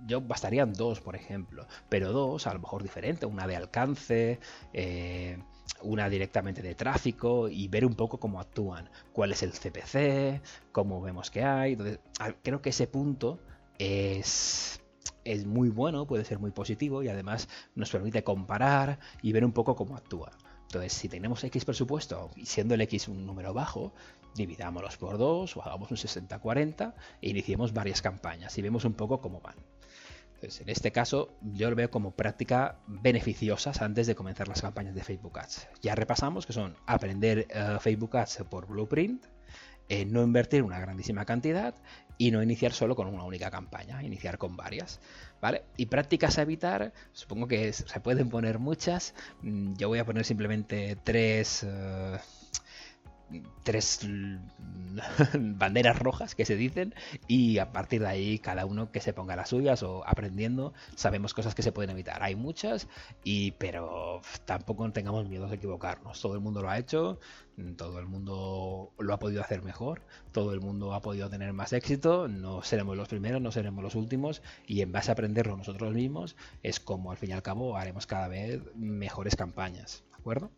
yo 0.07 0.21
bastarían 0.21 0.73
dos, 0.75 1.01
por 1.01 1.17
ejemplo, 1.17 1.67
pero 1.89 2.13
dos 2.13 2.47
a 2.47 2.53
lo 2.53 2.61
mejor 2.61 2.83
diferente, 2.83 3.27
una 3.27 3.47
de 3.47 3.57
alcance, 3.57 4.39
eh, 4.73 5.39
una 5.83 6.09
directamente 6.09 6.63
de 6.63 6.75
tráfico 6.75 7.49
y 7.49 7.69
ver 7.69 7.85
un 7.85 7.95
poco 7.95 8.19
cómo 8.19 8.41
actúan, 8.41 8.91
cuál 9.13 9.33
es 9.33 9.43
el 9.43 9.53
CPC, 9.53 10.41
cómo 10.73 11.01
vemos 11.01 11.31
que 11.31 11.45
hay. 11.45 11.77
Creo 12.43 12.63
que 12.63 12.71
ese 12.71 12.87
punto 12.87 13.39
es, 13.79 14.81
es 15.25 15.47
muy 15.47 15.69
bueno, 15.69 16.07
puede 16.07 16.25
ser 16.25 16.39
muy 16.39 16.51
positivo 16.51 17.03
y 17.03 17.09
además 17.09 17.49
nos 17.75 17.91
permite 17.91 18.25
comparar 18.25 18.99
y 19.23 19.33
ver 19.33 19.45
un 19.45 19.53
poco 19.53 19.77
cómo 19.77 19.97
actúa. 19.97 20.33
Entonces, 20.63 20.93
si 20.93 21.09
tenemos 21.09 21.45
X 21.45 21.65
presupuesto 21.65 22.31
y 22.35 22.47
siendo 22.47 22.75
el 22.75 22.81
X 22.81 23.09
un 23.09 23.27
número 23.27 23.55
bajo, 23.55 23.93
dividámoslos 24.35 24.97
por 24.97 25.19
dos 25.19 25.57
o 25.57 25.63
hagamos 25.63 25.91
un 25.91 25.97
60-40 25.97 26.95
e 27.21 27.31
iniciemos 27.31 27.73
varias 27.73 28.03
campañas 28.03 28.57
y 28.59 28.63
vemos 28.63 28.85
un 28.85 28.95
poco 28.95 29.21
cómo 29.21 29.41
van. 29.41 29.55
Entonces, 30.45 30.61
en 30.61 30.69
este 30.69 30.93
caso, 30.93 31.35
yo 31.41 31.71
lo 31.71 31.77
veo 31.77 31.91
como 31.91 32.11
práctica 32.11 32.77
beneficiosas 32.87 33.81
antes 33.81 34.07
de 34.07 34.15
comenzar 34.15 34.47
las 34.47 34.61
campañas 34.61 34.95
de 34.95 35.03
Facebook 35.03 35.39
Ads. 35.39 35.69
Ya 35.81 35.95
repasamos 35.95 36.45
que 36.45 36.53
son 36.53 36.77
aprender 36.85 37.47
eh, 37.49 37.79
Facebook 37.81 38.15
Ads 38.15 38.45
por 38.51 38.67
Blueprint, 38.67 39.25
eh, 39.89 40.05
no 40.05 40.23
invertir 40.23 40.63
una 40.63 40.79
grandísima 40.79 41.25
cantidad 41.25 41.75
y 42.19 42.31
no 42.31 42.43
iniciar 42.43 42.73
solo 42.75 42.95
con 42.95 43.07
una 43.07 43.25
única 43.25 43.51
campaña, 43.51 44.03
iniciar 44.03 44.37
con 44.37 44.55
varias. 44.55 45.01
Y 45.79 45.87
prácticas 45.87 46.37
a 46.37 46.43
evitar, 46.43 46.93
supongo 47.13 47.49
que 47.49 47.73
se 47.73 48.01
pueden 48.01 48.29
poner 48.29 48.59
muchas. 48.59 49.15
Mm, 49.41 49.77
yo 49.77 49.89
voy 49.89 49.99
a 49.99 50.05
poner 50.05 50.27
simplemente 50.27 50.99
tres. 51.05 51.65
Eh, 51.67 52.19
tres 53.63 54.01
banderas 55.35 55.99
rojas 55.99 56.35
que 56.35 56.45
se 56.45 56.57
dicen 56.57 56.95
y 57.27 57.59
a 57.59 57.73
partir 57.73 58.03
de 58.03 58.09
ahí 58.09 58.39
cada 58.39 58.67
uno 58.67 58.93
que 58.93 59.01
se 59.01 59.13
ponga 59.13 59.37
las 59.37 59.49
suyas 59.49 59.83
o 59.83 60.07
aprendiendo 60.07 60.73
sabemos 60.95 61.35
cosas 61.35 61.55
que 61.55 61.63
se 61.63 61.73
pueden 61.73 61.91
evitar. 61.91 62.23
Hay 62.23 62.37
muchas 62.37 62.89
y 63.25 63.53
pero 63.53 64.21
tampoco 64.45 64.91
tengamos 64.93 65.29
miedo 65.29 65.49
de 65.49 65.57
equivocarnos. 65.57 66.21
Todo 66.21 66.35
el 66.35 66.41
mundo 66.41 66.63
lo 66.63 66.71
ha 66.71 66.79
hecho 66.79 67.19
todo 67.77 68.01
el 68.01 68.07
mundo 68.07 68.93
lo 68.99 69.15
ha 69.15 69.19
podido 69.21 69.41
hacer 69.41 69.63
mejor 69.63 70.03
todo 70.33 70.53
el 70.53 70.61
mundo 70.61 70.93
ha 70.93 71.01
podido 71.01 71.31
tener 71.31 71.53
más 71.53 71.73
éxito. 71.73 72.29
No 72.29 72.63
seremos 72.63 72.97
los 72.97 73.09
primeros 73.09 73.41
no 73.41 73.53
seremos 73.53 73.83
los 73.83 73.95
últimos 73.95 74.43
y 74.67 74.83
en 74.83 74.93
base 74.93 75.11
a 75.11 75.13
aprenderlo 75.13 75.57
nosotros 75.57 75.95
mismos 75.95 76.37
es 76.63 76.81
como 76.81 77.11
al 77.11 77.17
fin 77.17 77.31
y 77.31 77.33
al 77.33 77.43
cabo 77.43 77.77
haremos 77.77 78.07
cada 78.07 78.29
vez 78.29 78.61
mejores 78.75 79.37
campañas 79.37 80.05
¿de 80.11 80.17
acuerdo? 80.17 80.51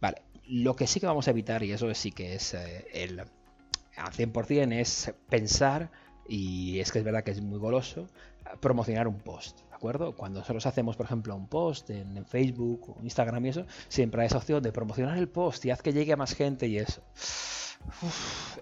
Vale, 0.00 0.22
lo 0.48 0.74
que 0.76 0.86
sí 0.86 1.00
que 1.00 1.06
vamos 1.06 1.28
a 1.28 1.30
evitar, 1.30 1.62
y 1.62 1.72
eso 1.72 1.92
sí 1.94 2.12
que 2.12 2.34
es 2.34 2.54
eh, 2.54 2.86
el 2.92 3.20
al 3.20 4.12
100%, 4.12 4.72
es 4.74 5.12
pensar, 5.28 5.90
y 6.28 6.78
es 6.80 6.92
que 6.92 6.98
es 6.98 7.04
verdad 7.04 7.24
que 7.24 7.32
es 7.32 7.40
muy 7.40 7.58
goloso, 7.58 8.08
promocionar 8.60 9.08
un 9.08 9.18
post. 9.18 9.60
¿De 9.68 9.74
acuerdo? 9.74 10.14
Cuando 10.14 10.40
nosotros 10.40 10.66
hacemos, 10.66 10.96
por 10.96 11.06
ejemplo, 11.06 11.34
un 11.36 11.48
post 11.48 11.90
en, 11.90 12.24
Facebook 12.26 12.96
o 12.96 13.02
Instagram 13.02 13.46
y 13.46 13.48
eso, 13.50 13.66
siempre 13.88 14.22
hay 14.22 14.26
esa 14.26 14.38
opción 14.38 14.62
de 14.62 14.72
promocionar 14.72 15.18
el 15.18 15.28
post 15.28 15.64
y 15.64 15.70
haz 15.70 15.82
que 15.82 15.92
llegue 15.92 16.12
a 16.12 16.16
más 16.16 16.34
gente 16.34 16.66
y 16.66 16.78
eso. 16.78 17.02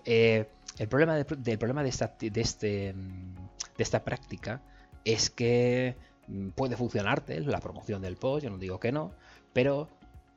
Eh, 0.05 0.47
el 0.79 0.89
problema, 0.89 1.15
del 1.15 1.59
problema 1.59 1.83
de, 1.83 1.89
esta, 1.89 2.15
de, 2.21 2.41
este, 2.41 2.93
de 2.93 3.83
esta 3.83 4.05
práctica 4.05 4.61
es 5.05 5.31
que 5.31 5.97
mm, 6.29 6.51
puede 6.51 6.77
funcionarte 6.77 7.41
la 7.41 7.61
promoción 7.61 8.03
del 8.03 8.17
post, 8.17 8.45
yo 8.45 8.51
no 8.51 8.59
digo 8.59 8.79
que 8.79 8.93
no, 8.93 9.13
pero 9.55 9.89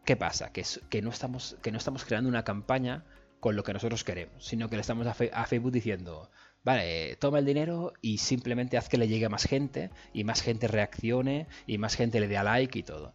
¿Qué 0.05 0.15
pasa? 0.15 0.51
Que, 0.51 1.01
no 1.01 1.09
estamos 1.09 2.05
creando 2.05 2.29
una 2.29 2.43
campaña 2.43 3.05
con 3.39 3.55
lo 3.55 3.63
que 3.63 3.73
nosotros 3.73 4.03
queremos, 4.03 4.45
sino 4.45 4.69
que 4.69 4.75
le 4.75 4.81
estamos 4.81 5.07
a, 5.07 5.45
Facebook 5.45 5.71
diciendo, 5.71 6.29
vale, 6.63 7.15
toma 7.17 7.39
el 7.39 7.45
dinero 7.45 7.93
y 8.01 8.17
simplemente 8.17 8.77
haz 8.77 8.89
que 8.89 8.97
le 8.97 9.07
llegue 9.07 9.25
a 9.25 9.29
más 9.29 9.45
gente 9.45 9.91
y 10.13 10.23
más 10.23 10.41
gente 10.41 10.67
reaccione 10.67 11.47
y 11.67 11.77
más 11.77 11.95
gente 11.95 12.19
le 12.19 12.27
dé 12.27 12.37
a 12.37 12.43
like 12.43 12.79
y 12.79 12.83
todo. 12.83 13.13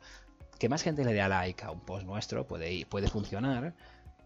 Que 0.58 0.68
más 0.68 0.82
gente 0.82 1.04
le 1.04 1.12
dé 1.12 1.20
a 1.20 1.28
like 1.28 1.64
a 1.64 1.70
un 1.70 1.80
post 1.80 2.06
nuestro 2.06 2.46
puede, 2.46 2.86
puede 2.86 3.08
funcionar. 3.08 3.74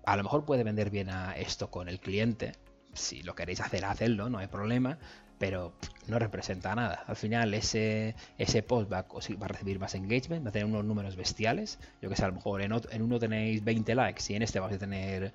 A 0.05 0.16
lo 0.16 0.23
mejor 0.23 0.44
puede 0.44 0.62
vender 0.62 0.90
bien 0.90 1.11
a 1.11 1.33
esto 1.37 1.71
con 1.71 1.88
el 1.88 2.01
cliente. 2.01 2.53
Si 2.92 3.23
lo 3.23 3.35
queréis 3.35 3.61
hacer, 3.61 3.85
hacedlo, 3.85 4.29
no 4.29 4.38
hay 4.38 4.47
problema 4.47 4.99
pero 5.38 5.72
no 6.07 6.18
representa 6.18 6.74
nada. 6.74 7.05
Al 7.07 7.16
final 7.16 7.55
ese, 7.55 8.14
ese 8.38 8.62
post 8.62 8.92
va, 8.92 9.03
va, 9.03 9.44
a 9.44 9.48
recibir 9.48 9.79
más 9.79 9.94
engagement, 9.94 10.44
va 10.44 10.51
a 10.51 10.53
tener 10.53 10.66
unos 10.66 10.85
números 10.85 11.16
bestiales. 11.16 11.79
Yo 12.03 12.09
que 12.09 12.16
sé, 12.16 12.24
a 12.24 12.29
lo 12.29 12.35
mejor 12.35 12.62
en, 12.62 12.72
en 12.90 13.03
uno 13.03 13.18
tenéis 13.18 13.64
20 13.64 13.94
likes 13.94 14.33
y 14.33 14.37
en 14.37 14.42
este 14.42 14.61
vais 14.61 14.74
a 14.74 14.79
tener 14.79 15.33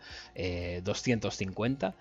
250, 0.84 1.88
eh, 1.88 1.94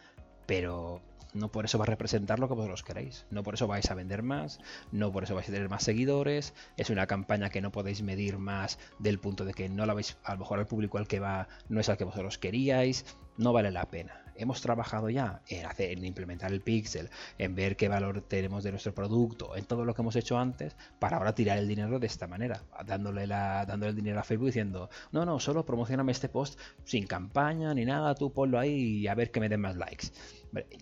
pero 0.46 1.00
no 1.34 1.48
por 1.48 1.64
eso 1.64 1.78
va 1.78 1.84
a 1.84 1.86
representar 1.86 2.38
lo 2.38 2.48
que 2.48 2.54
vosotros 2.54 2.82
queréis. 2.82 3.24
No 3.30 3.42
por 3.42 3.54
eso 3.54 3.66
vais 3.66 3.90
a 3.90 3.94
vender 3.94 4.22
más, 4.22 4.60
no 4.90 5.12
por 5.12 5.24
eso 5.24 5.34
vais 5.34 5.48
a 5.48 5.52
tener 5.52 5.68
más 5.68 5.84
seguidores. 5.84 6.54
Es 6.76 6.90
una 6.90 7.06
campaña 7.06 7.50
que 7.50 7.60
no 7.60 7.72
podéis 7.72 8.02
medir 8.02 8.38
más 8.38 8.78
del 8.98 9.18
punto 9.18 9.44
de 9.44 9.54
que 9.54 9.68
no 9.68 9.86
la 9.86 9.94
veis, 9.94 10.16
a 10.24 10.34
lo 10.34 10.40
mejor 10.40 10.58
al 10.58 10.66
público 10.66 10.98
al 10.98 11.08
que 11.08 11.20
va 11.20 11.48
no 11.68 11.80
es 11.80 11.88
al 11.88 11.96
que 11.96 12.04
vosotros 12.04 12.38
queríais. 12.38 13.04
No 13.38 13.52
vale 13.52 13.70
la 13.70 13.86
pena 13.86 14.21
hemos 14.42 14.60
trabajado 14.60 15.10
ya 15.10 15.42
en, 15.48 15.66
hacer, 15.66 15.90
en 15.90 16.04
implementar 16.04 16.52
el 16.52 16.60
pixel, 16.60 17.10
en 17.38 17.54
ver 17.54 17.76
qué 17.76 17.88
valor 17.88 18.22
tenemos 18.22 18.64
de 18.64 18.70
nuestro 18.70 18.94
producto, 18.94 19.56
en 19.56 19.64
todo 19.64 19.84
lo 19.84 19.94
que 19.94 20.02
hemos 20.02 20.16
hecho 20.16 20.38
antes, 20.38 20.76
para 20.98 21.16
ahora 21.16 21.34
tirar 21.34 21.58
el 21.58 21.68
dinero 21.68 21.98
de 21.98 22.06
esta 22.06 22.26
manera, 22.26 22.62
dándole, 22.86 23.26
la, 23.26 23.64
dándole 23.66 23.90
el 23.90 23.96
dinero 23.96 24.20
a 24.20 24.24
Facebook 24.24 24.46
diciendo, 24.46 24.90
no, 25.10 25.24
no, 25.24 25.40
solo 25.40 25.64
promocioname 25.64 26.12
este 26.12 26.28
post 26.28 26.58
sin 26.84 27.06
campaña 27.06 27.74
ni 27.74 27.84
nada, 27.84 28.14
tú 28.14 28.32
ponlo 28.32 28.58
ahí 28.58 28.98
y 28.98 29.08
a 29.08 29.14
ver 29.14 29.30
que 29.30 29.40
me 29.40 29.48
den 29.48 29.60
más 29.60 29.76
likes. 29.76 30.08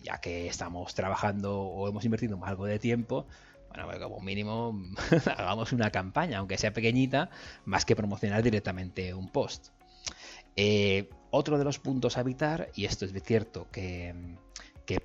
Ya 0.03 0.19
que 0.19 0.47
estamos 0.47 0.93
trabajando 0.93 1.61
o 1.61 1.87
hemos 1.87 2.03
invertido 2.03 2.37
algo 2.43 2.65
de 2.65 2.77
tiempo, 2.77 3.25
bueno, 3.69 3.85
pues 3.85 3.99
como 3.99 4.19
mínimo 4.19 4.77
hagamos 5.37 5.71
una 5.71 5.91
campaña, 5.91 6.39
aunque 6.39 6.57
sea 6.57 6.73
pequeñita, 6.73 7.29
más 7.63 7.85
que 7.85 7.95
promocionar 7.95 8.43
directamente 8.43 9.13
un 9.13 9.29
post. 9.29 9.69
Eh, 10.57 11.09
otro 11.31 11.57
de 11.57 11.63
los 11.63 11.79
puntos 11.79 12.17
a 12.17 12.21
evitar, 12.21 12.69
y 12.75 12.85
esto 12.85 13.05
es 13.05 13.13
cierto 13.23 13.67
que, 13.71 14.13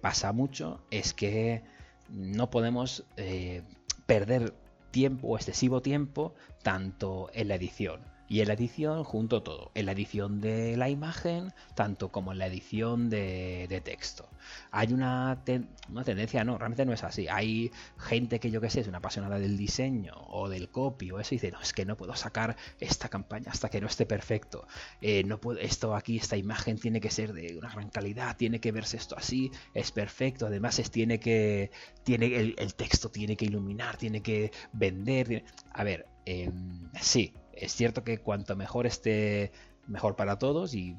pasa 0.01 0.33
mucho, 0.33 0.81
es 0.91 1.15
que 1.15 1.63
no 2.11 2.51
podemos 2.51 3.05
eh, 3.17 3.63
perder 4.05 4.53
tiempo 4.91 5.29
o 5.29 5.37
excesivo 5.37 5.81
tiempo 5.81 6.35
tanto 6.63 7.31
en 7.33 7.49
la 7.49 7.55
edición 7.55 8.16
y 8.29 8.41
en 8.41 8.49
la 8.49 8.55
edición 8.55 9.05
junto 9.05 9.43
todo, 9.43 9.71
en 9.75 9.87
la 9.87 9.93
edición 9.93 10.41
de 10.41 10.77
la 10.77 10.89
imagen, 10.89 11.53
tanto 11.75 12.11
como 12.11 12.33
en 12.33 12.39
la 12.39 12.47
edición 12.47 13.09
de, 13.11 13.83
texto. 13.85 14.29
Hay 14.71 14.93
una, 14.93 15.43
tendencia, 15.45 16.43
no, 16.43 16.59
realmente 16.59 16.85
no 16.87 16.93
es 16.93 17.05
así. 17.05 17.29
Hay 17.29 17.71
gente 17.99 18.41
que 18.41 18.51
yo 18.51 18.61
que 18.61 18.71
sé, 18.71 18.81
es 18.81 18.89
una 18.89 18.99
apasionada 18.99 19.39
del 19.39 19.57
diseño 19.57 20.15
o 20.29 20.49
del 20.49 20.71
copy 20.71 21.11
o 21.11 21.21
eso 21.21 21.35
y 21.35 21.39
dice, 21.39 21.51
no, 21.51 21.61
es 21.61 21.73
que 21.73 21.85
no 21.85 21.97
puedo 21.97 22.15
sacar 22.17 22.57
esta 22.81 23.09
campaña 23.09 23.51
hasta 23.53 23.69
que 23.69 23.81
no 23.81 23.87
esté 23.87 24.07
perfecto. 24.07 24.67
Eh, 25.01 25.23
no 25.25 25.39
puedo, 25.41 25.61
esto 25.61 25.95
aquí, 25.95 26.17
esta 26.17 26.37
imagen 26.37 26.79
tiene 26.79 27.01
que 27.01 27.11
ser 27.11 27.33
de 27.33 27.57
una 27.57 27.71
gran 27.71 27.91
calidad, 27.91 28.37
tiene 28.37 28.61
que 28.61 28.73
verse 28.73 28.97
esto 28.97 29.17
así, 29.17 29.51
es 29.75 29.93
perfecto. 29.93 30.47
Además, 30.47 30.79
es, 30.79 30.91
tiene 30.91 31.21
que, 31.21 31.71
tiene, 32.03 32.35
el, 32.37 32.75
texto 32.75 33.11
tiene 33.11 33.37
que 33.37 33.45
iluminar, 33.45 33.97
tiene 33.97 34.23
que 34.23 34.51
vender. 34.73 35.45
A 35.73 35.85
ver, 35.85 36.07
em, 36.25 36.91
sí, 37.01 37.33
es 37.57 37.73
cierto 37.73 38.05
que 38.05 38.19
cuanto 38.19 38.55
mejor 38.57 38.87
esté, 38.87 39.53
mejor 39.87 40.17
para 40.17 40.39
todos 40.39 40.75
y, 40.75 40.97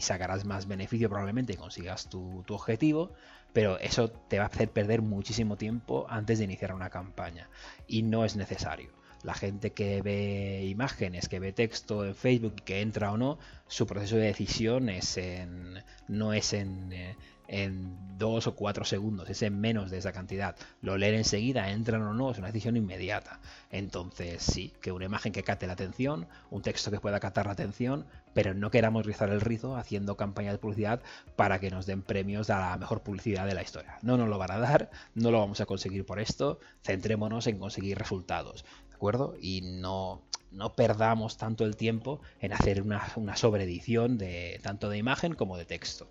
sacarás 0.00 0.46
más 0.46 0.66
beneficio 0.66 1.10
probablemente 1.10 1.52
y 1.52 1.56
consigas 1.56 2.08
tu, 2.08 2.42
objetivo, 2.48 3.12
pero 3.52 3.78
eso 3.78 4.10
te 4.10 4.38
va 4.38 4.44
a 4.44 4.46
hacer 4.46 4.70
perder 4.70 5.02
muchísimo 5.02 5.56
tiempo 5.56 6.06
antes 6.08 6.38
de 6.38 6.46
iniciar 6.46 6.72
una 6.72 6.88
campaña 6.88 7.50
y 7.86 8.02
no 8.02 8.24
es 8.24 8.34
necesario. 8.34 8.90
La 9.22 9.34
gente 9.34 9.72
que 9.72 10.00
ve 10.00 10.64
imágenes, 10.64 11.28
que 11.28 11.38
ve 11.38 11.52
texto 11.52 12.06
en 12.06 12.14
Facebook, 12.14 12.54
que 12.64 12.80
entra 12.80 13.12
o 13.12 13.18
no, 13.18 13.38
su 13.66 13.86
proceso 13.86 14.16
de 14.16 14.22
decisión 14.22 14.88
es 14.88 15.18
en, 15.18 15.84
no 16.08 16.32
es 16.32 16.54
en, 16.54 16.90
eh, 16.94 17.16
en 17.50 18.16
dos 18.16 18.46
o 18.46 18.54
cuatro 18.54 18.84
segundos, 18.84 19.28
es 19.28 19.42
en 19.42 19.60
menos 19.60 19.90
de 19.90 19.98
esa 19.98 20.12
cantidad. 20.12 20.54
Lo 20.82 20.96
leen 20.96 21.16
enseguida, 21.16 21.70
entran 21.70 22.02
o 22.02 22.14
no, 22.14 22.30
es 22.30 22.38
una 22.38 22.46
decisión 22.46 22.76
inmediata. 22.76 23.40
Entonces, 23.70 24.42
sí, 24.42 24.72
que 24.80 24.92
una 24.92 25.06
imagen 25.06 25.32
que 25.32 25.42
cate 25.42 25.66
la 25.66 25.72
atención, 25.72 26.28
un 26.50 26.62
texto 26.62 26.92
que 26.92 27.00
pueda 27.00 27.18
captar 27.18 27.46
la 27.46 27.52
atención, 27.52 28.06
pero 28.34 28.54
no 28.54 28.70
queramos 28.70 29.04
rizar 29.04 29.30
el 29.30 29.40
rizo 29.40 29.76
haciendo 29.76 30.16
campaña 30.16 30.52
de 30.52 30.58
publicidad 30.58 31.02
para 31.34 31.58
que 31.58 31.70
nos 31.70 31.86
den 31.86 32.02
premios 32.02 32.50
a 32.50 32.60
la 32.60 32.76
mejor 32.76 33.02
publicidad 33.02 33.46
de 33.46 33.54
la 33.54 33.62
historia. 33.62 33.98
No 34.02 34.16
nos 34.16 34.28
lo 34.28 34.38
van 34.38 34.52
a 34.52 34.58
dar, 34.58 34.90
no 35.16 35.32
lo 35.32 35.40
vamos 35.40 35.60
a 35.60 35.66
conseguir 35.66 36.06
por 36.06 36.20
esto, 36.20 36.60
centrémonos 36.84 37.48
en 37.48 37.58
conseguir 37.58 37.98
resultados, 37.98 38.64
¿de 38.90 38.94
acuerdo? 38.94 39.34
Y 39.40 39.62
no, 39.62 40.22
no 40.52 40.74
perdamos 40.74 41.36
tanto 41.36 41.64
el 41.64 41.74
tiempo 41.74 42.20
en 42.38 42.52
hacer 42.52 42.80
una, 42.80 43.02
una 43.16 43.34
sobreedición 43.34 44.18
de 44.18 44.60
tanto 44.62 44.88
de 44.88 44.98
imagen 44.98 45.34
como 45.34 45.56
de 45.56 45.64
texto 45.64 46.06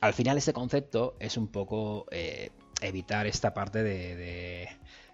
al 0.00 0.14
final 0.14 0.36
este 0.38 0.52
concepto 0.52 1.16
es 1.20 1.36
un 1.36 1.48
poco 1.48 2.06
eh, 2.10 2.50
evitar 2.80 3.26
esta 3.26 3.54
parte 3.54 3.82
de, 3.82 4.68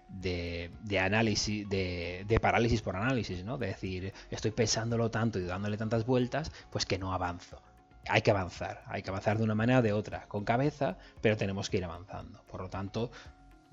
de, 0.09 0.99
análisis, 0.99 1.67
de, 1.69 2.39
parálisis 2.41 2.81
por 2.81 2.95
análisis, 2.95 3.43
¿no? 3.43 3.57
De 3.57 3.67
decir, 3.67 4.13
estoy 4.29 4.51
pensándolo 4.51 5.09
tanto 5.11 5.39
y 5.39 5.43
dándole 5.43 5.77
tantas 5.77 6.05
vueltas, 6.05 6.51
pues 6.71 6.85
que 6.85 6.97
no 6.97 7.13
avanzo. 7.13 7.61
hay 8.07 8.21
que 8.21 8.31
avanzar, 8.31 8.83
hay 8.87 9.01
que 9.01 9.09
avanzar 9.09 9.37
de 9.37 9.43
una 9.43 9.55
manera 9.55 9.79
o 9.79 9.81
de 9.81 9.93
otra, 9.93 10.27
con 10.27 10.43
cabeza, 10.43 10.97
pero 11.21 11.37
tenemos 11.37 11.69
que 11.69 11.77
ir 11.77 11.85
avanzando. 11.85 12.43
Por 12.45 12.61
lo 12.61 12.69
tanto, 12.69 13.11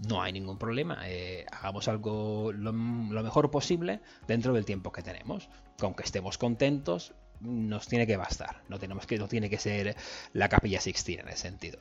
no 0.09 0.23
hay 0.23 0.33
ningún 0.33 0.59
problema. 0.59 0.99
Eh, 1.05 1.45
hagamos 1.51 1.89
algo 1.89 2.53
lo, 2.53 2.73
mejor 2.73 3.51
posible 3.51 4.01
dentro 4.27 4.53
del 4.53 4.65
tiempo 4.65 4.93
que 4.93 5.03
tenemos. 5.03 5.49
Con 5.79 5.95
que 5.95 6.05
estemos 6.05 6.39
contentos, 6.39 7.15
nos 7.41 7.89
tiene 7.89 8.07
que 8.07 8.17
bastar. 8.17 8.63
No, 8.69 8.79
tenemos 8.79 9.07
que, 9.07 9.19
no 9.19 9.29
tiene 9.29 9.51
que 9.51 9.59
ser 9.59 9.97
la 10.33 10.49
capilla 10.49 10.81
Sixtina 10.81 11.23
en 11.23 11.29
ese 11.29 11.43
sentido. 11.43 11.79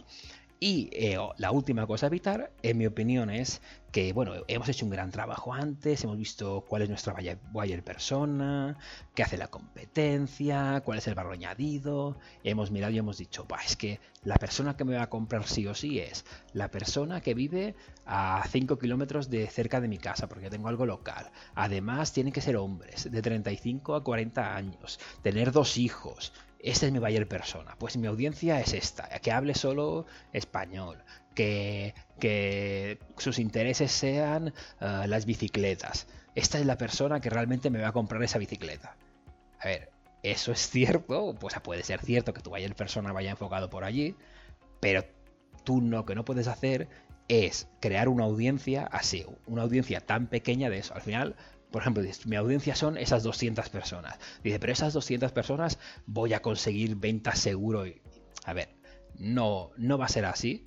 Y 0.61 0.89
eh, 0.91 1.17
la 1.37 1.51
última 1.51 1.87
cosa 1.87 2.05
a 2.05 2.07
evitar, 2.07 2.51
en 2.63 2.77
mi 2.77 2.85
opinión, 2.85 3.29
es 3.29 3.61
que, 3.93 4.11
bueno, 4.11 4.33
hemos 4.49 4.67
hecho 4.67 4.85
un 4.85 4.91
gran 4.91 5.09
trabajo 5.09 5.53
antes, 5.53 6.03
hemos 6.03 6.17
visto 6.17 6.65
cuál 6.67 6.81
es 6.81 6.89
nuestra 6.89 7.15
buyer 7.53 7.81
persona, 7.81 8.77
qué 9.15 9.23
hace 9.23 9.37
la 9.37 9.47
competencia, 9.47 10.81
cuál 10.83 10.97
es 10.97 11.07
el 11.07 11.15
valor 11.15 11.31
añadido, 11.33 12.17
hemos 12.43 12.71
mirado 12.71 12.91
y 12.91 12.97
hemos 12.97 13.17
dicho, 13.17 13.47
es 13.65 13.77
que 13.77 14.01
la 14.23 14.35
persona 14.35 14.75
que 14.75 14.83
me 14.83 14.97
va 14.97 15.03
a 15.03 15.09
comprar 15.09 15.47
sí 15.47 15.65
o 15.65 15.73
sí 15.73 15.99
es 15.99 16.25
la 16.51 16.69
persona 16.69 17.21
que 17.21 17.33
vive 17.33 17.75
a 18.05 18.43
5 18.49 18.77
kilómetros 18.77 19.29
de 19.29 19.47
cerca 19.47 19.79
de 19.79 19.87
mi 19.87 19.97
casa, 19.97 20.27
porque 20.27 20.49
tengo 20.49 20.67
algo 20.67 20.85
local. 20.85 21.31
Además, 21.55 22.11
tienen 22.11 22.33
que 22.33 22.41
ser 22.41 22.57
hombres, 22.57 23.09
de 23.09 23.21
35 23.21 23.95
a 23.95 24.03
40 24.03 24.55
años, 24.55 24.99
tener 25.23 25.53
dos 25.53 25.77
hijos, 25.77 26.33
esta 26.59 26.85
es 26.85 26.91
mi 26.91 26.99
buyer 26.99 27.27
persona. 27.27 27.75
Pues 27.77 27.97
mi 27.97 28.07
audiencia 28.07 28.59
es 28.59 28.73
esta, 28.73 29.07
que 29.19 29.31
hable 29.31 29.55
solo 29.55 30.05
español, 30.33 31.03
que, 31.35 31.93
que 32.19 32.99
sus 33.17 33.39
intereses 33.39 33.91
sean 33.91 34.53
eh, 34.81 35.05
las 35.07 35.25
bicicletas. 35.25 36.07
Esta 36.35 36.59
es 36.59 36.65
la 36.65 36.77
persona 36.77 37.21
que 37.21 37.29
realmente 37.29 37.69
me 37.69 37.81
va 37.81 37.89
a 37.89 37.93
comprar 37.93 38.21
esa 38.23 38.39
bicicleta. 38.39 38.95
A 39.59 39.67
ver, 39.67 39.89
eso 40.23 40.51
es 40.51 40.69
cierto, 40.69 41.35
pues 41.39 41.55
puede 41.61 41.83
ser 41.83 42.01
cierto 42.01 42.33
que 42.33 42.41
tu 42.41 42.49
buyer 42.49 42.75
persona 42.75 43.13
vaya 43.13 43.31
enfocado 43.31 43.69
por 43.69 43.83
allí, 43.83 44.15
pero 44.79 45.03
tú 45.63 45.81
lo 45.81 46.05
que 46.05 46.15
no 46.15 46.25
puedes 46.25 46.47
hacer 46.47 46.87
es 47.29 47.67
crear 47.79 48.09
una 48.09 48.25
audiencia 48.25 48.85
así, 48.91 49.25
una 49.45 49.61
audiencia 49.61 50.01
tan 50.01 50.27
pequeña 50.27 50.69
de 50.69 50.79
eso. 50.79 50.93
Al 50.95 51.01
final, 51.01 51.35
por 51.71 51.81
ejemplo, 51.81 52.03
mi 52.25 52.35
audiencia 52.35 52.75
son 52.75 52.97
esas 52.97 53.23
200 53.23 53.69
personas. 53.69 54.17
Dice, 54.43 54.59
pero 54.59 54.73
esas 54.73 54.93
200 54.93 55.31
personas 55.31 55.77
voy 56.05 56.33
a 56.33 56.41
conseguir 56.41 56.95
ventas 56.95 57.39
seguro. 57.39 57.85
A 58.45 58.53
ver, 58.53 58.69
no, 59.17 59.71
no 59.77 59.97
va 59.97 60.05
a 60.05 60.09
ser 60.09 60.25
así. 60.25 60.65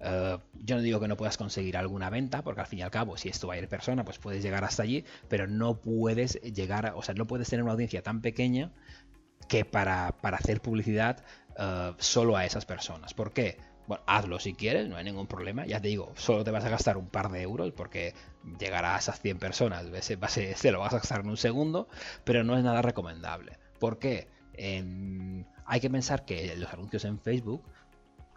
Eh, 0.00 0.38
yo 0.54 0.76
no 0.76 0.82
digo 0.82 1.00
que 1.00 1.08
no 1.08 1.16
puedas 1.16 1.38
conseguir 1.38 1.76
alguna 1.76 2.10
venta, 2.10 2.42
porque 2.42 2.60
al 2.60 2.66
fin 2.66 2.80
y 2.80 2.82
al 2.82 2.90
cabo, 2.90 3.16
si 3.16 3.28
esto 3.28 3.46
va 3.46 3.54
a 3.54 3.58
ir 3.58 3.68
persona, 3.68 4.04
pues 4.04 4.18
puedes 4.18 4.42
llegar 4.42 4.64
hasta 4.64 4.82
allí, 4.82 5.04
pero 5.28 5.46
no 5.46 5.80
puedes 5.80 6.40
llegar, 6.42 6.92
o 6.96 7.02
sea, 7.02 7.14
no 7.14 7.26
puedes 7.26 7.48
tener 7.48 7.62
una 7.62 7.72
audiencia 7.72 8.02
tan 8.02 8.20
pequeña 8.20 8.72
que 9.48 9.64
para, 9.64 10.14
hacer 10.22 10.60
publicidad 10.60 11.24
uh, 11.58 11.94
solo 11.98 12.36
a 12.36 12.44
esas 12.44 12.66
personas. 12.66 13.14
¿Por 13.14 13.32
qué? 13.32 13.58
Hazlo 14.06 14.38
si 14.38 14.54
quieres, 14.54 14.88
no 14.88 14.96
hay 14.96 15.04
ningún 15.04 15.26
problema. 15.26 15.66
Ya 15.66 15.80
te 15.80 15.88
digo, 15.88 16.12
solo 16.16 16.44
te 16.44 16.50
vas 16.50 16.64
a 16.64 16.68
gastar 16.68 16.96
un 16.96 17.08
par 17.08 17.30
de 17.30 17.42
euros 17.42 17.72
porque 17.72 18.14
llegará 18.58 18.96
a 18.96 18.98
esas 18.98 19.20
100 19.20 19.38
personas. 19.38 19.84
Se 20.56 20.72
lo 20.72 20.80
vas 20.80 20.92
a 20.92 20.98
gastar 20.98 21.20
en 21.20 21.28
un 21.28 21.36
segundo, 21.36 21.88
pero 22.24 22.44
no 22.44 22.56
es 22.56 22.64
nada 22.64 22.82
recomendable. 22.82 23.58
¿Por 23.78 23.98
qué? 23.98 24.28
Em, 24.54 25.44
hay 25.64 25.80
que 25.80 25.90
pensar 25.90 26.24
que 26.24 26.54
los 26.56 26.72
anuncios 26.72 27.04
en 27.04 27.18
Facebook 27.18 27.64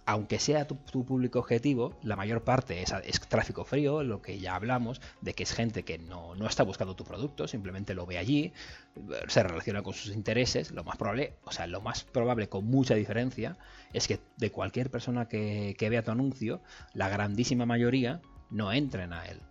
aunque 0.05 0.39
sea 0.39 0.67
tu, 0.67 0.77
público 1.05 1.39
objetivo, 1.39 1.97
la 2.03 2.15
mayor 2.15 2.43
parte 2.43 2.83
es, 2.83 3.19
tráfico 3.27 3.65
frío, 3.65 4.03
lo 4.03 4.21
que 4.21 4.39
ya 4.39 4.55
hablamos, 4.55 5.01
de 5.21 5.33
que 5.33 5.43
es 5.43 5.51
gente 5.51 5.83
que 5.83 5.97
no, 5.97 6.35
está 6.47 6.63
buscando 6.63 6.95
tu 6.95 7.03
producto, 7.03 7.47
simplemente 7.47 7.95
lo 7.95 8.05
ve 8.05 8.17
allí, 8.17 8.53
se 9.27 9.43
relaciona 9.43 9.81
con 9.81 9.93
sus 9.93 10.13
intereses. 10.13 10.71
Lo 10.71 10.83
más 10.83 10.97
probable, 10.97 11.33
o 11.43 11.51
sea, 11.51 11.65
lo 11.67 11.81
más 11.81 12.03
probable 12.03 12.47
con 12.47 12.65
mucha 12.65 12.93
diferencia, 12.93 13.57
es 13.93 14.07
que 14.07 14.19
de 14.37 14.51
cualquier 14.51 14.91
persona 14.91 15.27
que, 15.27 15.75
que 15.77 15.89
vea 15.89 16.03
tu 16.03 16.11
anuncio, 16.11 16.61
la 16.93 17.09
grandísima 17.09 17.65
mayoría 17.65 18.21
no 18.51 18.71
entren 18.71 19.11
a 19.11 19.25
él 19.25 19.41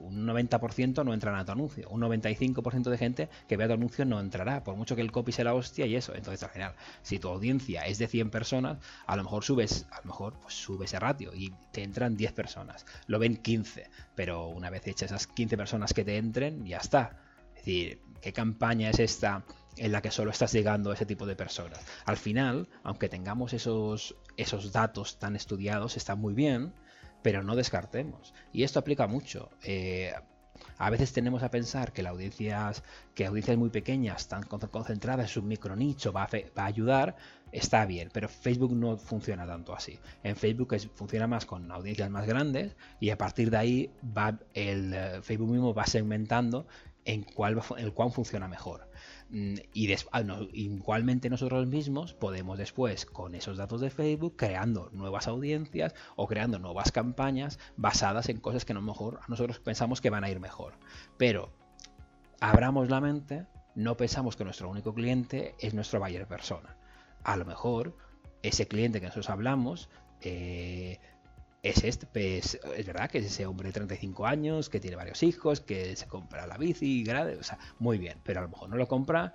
un 0.00 0.26
90% 0.26 1.04
no 1.04 1.14
entrará 1.14 1.40
a 1.40 1.44
tu 1.44 1.52
anuncio. 1.52 1.88
Un 1.90 2.00
95% 2.00 2.90
de 2.90 2.98
gente 2.98 3.28
que 3.48 3.56
vea 3.56 3.68
tu 3.68 3.74
anuncio 3.74 4.04
no 4.04 4.20
entrará, 4.20 4.64
por 4.64 4.76
mucho 4.76 4.96
que 4.96 5.02
el 5.02 5.12
copy 5.12 5.32
sea 5.32 5.44
la 5.44 5.54
hostia 5.54 5.86
y 5.86 5.96
eso. 5.96 6.14
Entonces, 6.14 6.42
al 6.42 6.50
final, 6.50 6.74
si 7.02 7.18
tu 7.18 7.28
audiencia 7.28 7.82
es 7.82 7.98
de 7.98 8.08
100 8.08 8.30
personas, 8.30 8.78
a 9.06 9.16
lo 9.16 9.24
mejor 9.24 9.44
subes, 9.44 9.86
a 9.90 9.98
lo 9.98 10.04
mejor 10.06 10.34
pues 10.40 10.54
sube 10.54 10.84
ese 10.84 10.98
ratio 10.98 11.32
y 11.34 11.52
te 11.72 11.82
entran 11.82 12.16
10 12.16 12.32
personas. 12.32 12.86
Lo 13.06 13.18
ven 13.18 13.36
15, 13.36 13.88
pero 14.14 14.48
una 14.48 14.70
vez 14.70 14.86
hechas 14.86 15.10
esas 15.10 15.26
15 15.26 15.56
personas 15.56 15.92
que 15.92 16.04
te 16.04 16.16
entren, 16.16 16.64
ya 16.66 16.78
está. 16.78 17.18
Es 17.54 17.66
decir, 17.66 18.00
¿qué 18.20 18.32
campaña 18.32 18.90
es 18.90 18.98
esta 18.98 19.44
en 19.76 19.92
la 19.92 20.02
que 20.02 20.10
solo 20.10 20.30
estás 20.30 20.52
llegando 20.52 20.90
a 20.90 20.94
ese 20.94 21.06
tipo 21.06 21.26
de 21.26 21.36
personas? 21.36 21.80
Al 22.04 22.16
final, 22.16 22.68
aunque 22.82 23.08
tengamos 23.08 23.52
esos, 23.52 24.16
esos 24.36 24.72
datos 24.72 25.18
tan 25.18 25.36
estudiados, 25.36 25.96
está 25.96 26.14
muy 26.14 26.34
bien, 26.34 26.72
pero 27.22 27.42
no 27.42 27.56
descartemos. 27.56 28.34
Y 28.52 28.64
esto 28.64 28.78
aplica 28.78 29.06
mucho. 29.06 29.50
Eh, 29.62 30.12
a 30.78 30.90
veces 30.90 31.12
tenemos 31.12 31.42
a 31.42 31.50
pensar 31.50 31.92
que, 31.92 32.06
audiencias, 32.06 32.82
que 33.14 33.26
audiencias 33.26 33.56
muy 33.56 33.70
pequeñas 33.70 34.22
están 34.22 34.42
concentradas 34.44 35.26
en 35.26 35.28
su 35.28 35.42
micro 35.42 35.76
nicho 35.76 36.12
va 36.12 36.24
a, 36.24 36.28
va 36.58 36.64
a 36.64 36.66
ayudar, 36.66 37.16
está 37.52 37.86
bien, 37.86 38.10
pero 38.12 38.28
Facebook 38.28 38.74
no 38.74 38.96
funciona 38.96 39.46
tanto 39.46 39.74
así. 39.74 39.98
En 40.22 40.36
Facebook 40.36 40.76
funciona 40.94 41.26
más 41.26 41.46
con 41.46 41.70
audiencias 41.70 42.10
más 42.10 42.26
grandes 42.26 42.76
y 43.00 43.10
a 43.10 43.18
partir 43.18 43.50
de 43.50 43.56
ahí 43.56 43.90
va 44.16 44.38
el 44.54 44.94
eh, 44.94 45.22
Facebook 45.22 45.50
mismo 45.50 45.74
va 45.74 45.86
segmentando 45.86 46.66
en 47.04 47.22
cuál, 47.22 47.60
en 47.76 47.90
cuál 47.90 48.10
funciona 48.10 48.48
mejor. 48.48 48.88
Mm, 49.32 49.54
y 49.72 49.90
ah, 50.12 50.22
igualmente 50.52 51.30
nosotros 51.30 51.66
mismos 51.66 52.12
podemos 52.12 52.58
después, 52.58 53.06
con 53.06 53.34
esos 53.34 53.56
datos 53.56 53.80
de 53.80 53.88
Facebook, 53.88 54.36
creando 54.36 54.90
nuevas 54.92 55.26
audiencias 55.26 55.94
o 56.16 56.28
creando 56.28 56.58
nuevas 56.58 56.92
campañas 56.92 57.58
basadas 57.76 58.28
en 58.28 58.40
cosas 58.40 58.66
que 58.66 58.72
a 58.72 58.74
lo 58.74 58.82
mejor 58.82 59.20
nosotros 59.28 59.58
pensamos 59.58 60.02
que 60.02 60.10
van 60.10 60.24
a 60.24 60.30
ir 60.30 60.38
mejor. 60.38 60.74
Pero 61.16 61.50
abramos 62.40 62.90
la 62.90 63.00
mente, 63.00 63.46
no 63.74 63.96
pensamos 63.96 64.36
que 64.36 64.44
nuestro 64.44 64.68
único 64.68 64.92
cliente 64.92 65.54
es 65.58 65.72
nuestro 65.72 65.98
buyer 65.98 66.26
persona. 66.26 66.76
A 67.24 67.38
lo 67.38 67.46
mejor 67.46 67.96
ese 68.42 68.68
cliente 68.68 69.00
que 69.00 69.06
nosotros 69.06 69.30
hablamos 69.30 69.88
eh, 70.20 71.00
es 71.62 71.84
este, 71.84 72.06
pues, 72.06 72.58
es 72.76 72.86
verdad 72.86 73.08
que 73.08 73.18
es 73.18 73.26
ese 73.26 73.46
hombre 73.46 73.68
de 73.68 73.72
35 73.74 74.26
años, 74.26 74.68
que 74.68 74.80
tiene 74.80 74.96
varios 74.96 75.22
hijos, 75.22 75.60
que 75.60 75.94
se 75.94 76.08
compra 76.08 76.46
la 76.46 76.58
bici, 76.58 77.04
o 77.08 77.42
sea, 77.42 77.58
muy 77.78 77.98
bien, 77.98 78.18
pero 78.24 78.40
a 78.40 78.42
lo 78.42 78.48
mejor 78.48 78.68
no 78.68 78.76
lo 78.76 78.88
compra 78.88 79.34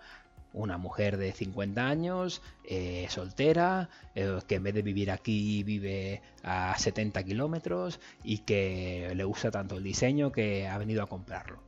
una 0.54 0.78
mujer 0.78 1.18
de 1.18 1.32
50 1.32 1.88
años, 1.88 2.42
eh, 2.64 3.08
soltera, 3.10 3.90
eh, 4.16 4.40
que 4.48 4.56
en 4.56 4.64
vez 4.64 4.74
de 4.74 4.82
vivir 4.82 5.12
aquí 5.12 5.64
vive 5.64 6.22
a 6.44 6.78
70 6.78 7.24
kilómetros 7.24 8.00
y 8.24 8.40
que 8.40 9.12
le 9.16 9.24
gusta 9.24 9.52
tanto 9.52 9.78
el 9.78 9.84
diseño 9.84 10.32
que 10.32 10.68
ha 10.68 10.78
venido 10.78 11.04
a 11.04 11.08
comprarlo. 11.08 11.64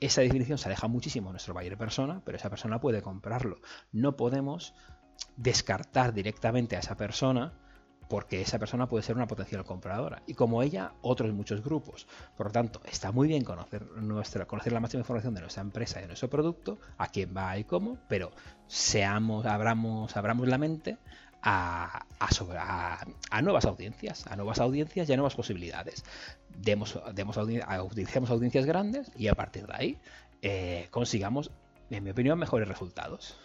Esa 0.00 0.20
definición 0.22 0.58
se 0.58 0.68
aleja 0.68 0.88
muchísimo 0.88 1.28
de 1.28 1.34
nuestro 1.34 1.54
buyer 1.54 1.76
persona, 1.78 2.20
pero 2.24 2.36
esa 2.36 2.50
persona 2.50 2.80
puede 2.80 3.02
comprarlo. 3.02 3.58
No 3.92 4.16
podemos 4.16 4.74
descartar 5.36 6.12
directamente 6.12 6.76
a 6.76 6.80
esa 6.80 6.96
persona 6.96 7.52
porque 8.14 8.40
esa 8.40 8.60
persona 8.60 8.88
puede 8.88 9.02
ser 9.02 9.16
una 9.16 9.26
potencial 9.26 9.64
compradora 9.64 10.22
y 10.24 10.34
como 10.34 10.62
ella 10.62 10.92
otros 11.02 11.32
muchos 11.32 11.64
grupos. 11.64 12.06
Por 12.36 12.46
lo 12.46 12.52
tanto, 12.52 12.80
está 12.84 13.10
muy 13.10 13.26
bien 13.26 13.42
conocer 13.42 13.82
la 13.96 14.78
máxima 14.78 15.00
información 15.00 15.34
de 15.34 15.40
nuestra 15.40 15.62
empresa 15.62 15.98
y 15.98 16.02
de 16.02 16.06
nuestro 16.06 16.30
producto, 16.30 16.78
a 16.96 17.08
quién 17.08 17.34
va 17.36 17.58
y 17.58 17.64
cómo, 17.64 17.98
pero 18.08 18.30
seamos 18.68 19.46
abramos 19.46 20.16
abramos 20.16 20.46
la 20.46 20.58
mente 20.58 20.96
a, 21.42 22.06
a, 22.20 23.42
nuevas 23.42 23.64
audiencias, 23.64 24.28
a 24.28 24.36
nuevas 24.36 24.60
audiencias 24.60 25.08
y 25.08 25.12
a 25.12 25.16
nuevas 25.16 25.34
posibilidades. 25.34 26.04
Demos, 26.56 26.96
demos 27.14 27.36
audiencias 27.36 28.64
grandes 28.64 29.10
y 29.16 29.26
a 29.26 29.34
partir 29.34 29.66
de 29.66 29.74
ahí 29.74 29.98
eh, 30.40 30.86
consigamos, 30.92 31.50
en 31.90 32.04
mi 32.04 32.10
opinión, 32.10 32.38
mejores 32.38 32.68
resultados. 32.68 33.36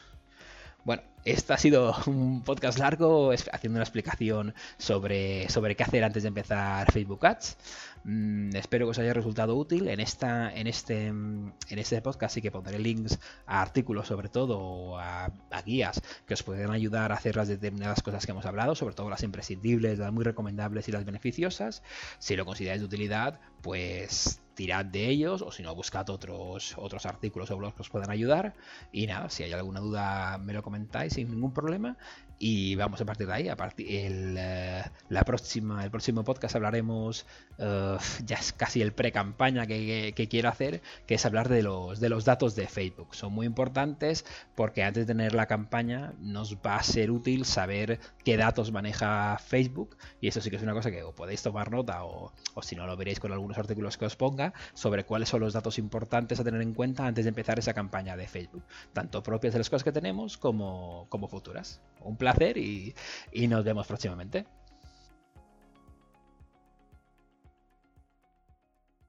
Bueno, 0.84 1.04
este 1.26 1.54
ha 1.54 1.58
sido 1.58 1.96
un 2.08 2.42
podcast 2.44 2.80
largo 2.80 3.32
haciendo 3.32 3.78
una 3.78 3.84
explicación 3.84 4.54
sobre, 4.78 5.50
sobre 5.50 5.76
qué 5.76 5.84
hacer 5.84 6.04
antes 6.04 6.24
de 6.24 6.28
empezar 6.28 6.92
Facebook 6.92 7.26
Ads. 7.26 7.58
Mm, 8.06 8.56
espero 8.56 8.86
que 8.86 8.92
os 8.92 9.00
haya 9.00 9.14
resultado 9.14 9.56
útil. 9.56 9.90
En, 9.90 10.00
esta, 10.00 10.54
en, 10.54 10.68
este, 10.68 11.08
en 11.08 11.54
este 11.70 12.02
podcast 12.02 12.36
sí 12.36 12.42
que 12.42 12.52
pondré 12.52 12.80
links 12.80 13.20
a 13.46 13.62
artículos 13.62 14.08
sobre 14.08 14.30
todo 14.30 14.60
o 14.60 14.98
a, 14.98 15.32
guías 15.66 16.02
que 16.26 16.34
os 16.34 16.44
pueden 16.44 16.72
ayudar 16.72 17.12
a 17.12 17.16
hacer 17.16 17.36
las 17.36 17.50
determinadas 17.50 18.02
cosas 18.02 18.26
que 18.26 18.32
hemos 18.32 18.46
hablado, 18.46 18.76
sobre 18.76 18.96
todo 18.96 19.10
las 19.10 19.24
imprescindibles, 19.24 20.00
las 20.00 20.14
muy 20.14 20.24
recomendables 20.24 20.88
y 20.88 20.94
las 20.94 21.06
beneficiosas. 21.06 21.84
Si 22.20 22.36
lo 22.38 22.46
consideráis 22.46 22.80
de 22.82 22.86
utilidad, 22.86 23.40
pues 23.62 24.40
tirad 24.60 24.84
de 24.84 25.08
ellos 25.08 25.42
o 25.42 25.54
si 25.54 25.64
no, 25.64 25.74
buscad 25.74 26.10
otros, 26.10 26.74
otros 26.78 27.06
artículos 27.06 27.50
o 27.50 27.56
blogs 27.56 27.76
que 27.76 27.82
os 27.82 27.90
puedan 27.90 28.12
ayudar. 28.12 28.56
Y 28.92 29.08
nada, 29.08 29.30
si 29.30 29.44
hay 29.44 29.54
alguna 29.54 29.80
duda 29.80 30.38
me 30.38 30.52
lo 30.52 30.62
comentáis 30.64 31.14
sin 31.14 31.32
ningún 31.32 31.54
problema. 31.54 31.96
Y 32.42 32.76
vamos 32.76 33.02
a 33.02 33.06
partir 33.06 33.28
de 33.28 33.34
ahí. 33.34 33.50
A 33.50 33.56
partir 33.56 33.88
el, 33.90 34.36
eh, 34.38 34.84
la 35.10 35.24
próxima, 35.24 35.84
el 35.84 35.92
próximo 35.92 36.24
podcast 36.24 36.56
hablaremos, 36.56 37.26
uh, 37.58 37.98
ya 38.26 38.38
es 38.38 38.54
casi 38.54 38.82
el 38.82 38.94
pre-campaña 38.94 39.66
que, 39.66 40.14
que, 40.16 40.28
quiero 40.30 40.48
hacer, 40.48 40.82
que 41.06 41.16
es 41.16 41.26
hablar 41.26 41.50
de 41.50 41.64
los, 41.64 42.00
de 42.00 42.08
los 42.08 42.24
datos 42.24 42.56
de 42.56 42.68
Facebook. 42.68 43.14
Son 43.14 43.34
muy 43.34 43.46
importantes 43.46 44.26
porque 44.56 44.84
antes 44.84 45.06
de 45.06 45.14
tener 45.14 45.36
la 45.36 45.48
campaña 45.48 46.14
nos 46.20 46.56
va 46.58 46.78
a 46.78 46.84
ser 46.84 47.12
útil 47.12 47.44
saber 47.44 48.00
qué 48.24 48.38
datos 48.38 48.72
maneja 48.72 49.38
Facebook. 49.38 49.98
Y 50.22 50.30
eso 50.30 50.40
sí 50.40 50.50
que 50.50 50.56
es 50.56 50.64
una 50.64 50.74
cosa 50.74 50.92
que 50.92 51.04
o 51.04 51.14
podéis 51.14 51.44
tomar 51.44 51.72
nota 51.72 52.06
o, 52.06 52.34
o 52.54 52.62
si 52.62 52.76
no 52.76 52.88
lo 52.88 52.96
veréis 52.96 53.20
con 53.20 53.34
algunos 53.34 53.58
artículos 53.58 53.98
que 53.98 54.06
os 54.06 54.16
ponga 54.16 54.49
sobre 54.74 55.06
cuáles 55.06 55.30
son 55.30 55.42
los 55.42 55.54
datos 55.54 55.78
importantes 55.80 56.40
a 56.40 56.44
tener 56.44 56.62
en 56.62 56.74
cuenta 56.74 57.06
antes 57.06 57.26
de 57.26 57.30
empezar 57.30 57.60
esa 57.60 57.74
campaña 57.74 58.16
de 58.16 58.28
Facebook. 58.28 58.64
Tanto 58.94 59.24
propias 59.24 59.54
de 59.54 59.60
las 59.60 59.70
cosas 59.70 59.84
que 59.84 59.92
tenemos 59.92 60.38
como, 60.38 61.08
como 61.10 61.28
futuras. 61.28 61.82
Un 62.02 62.18
placer 62.18 62.58
y, 62.58 62.96
y 63.32 63.48
nos 63.48 63.64
vemos 63.64 63.88
próximamente. 63.88 64.46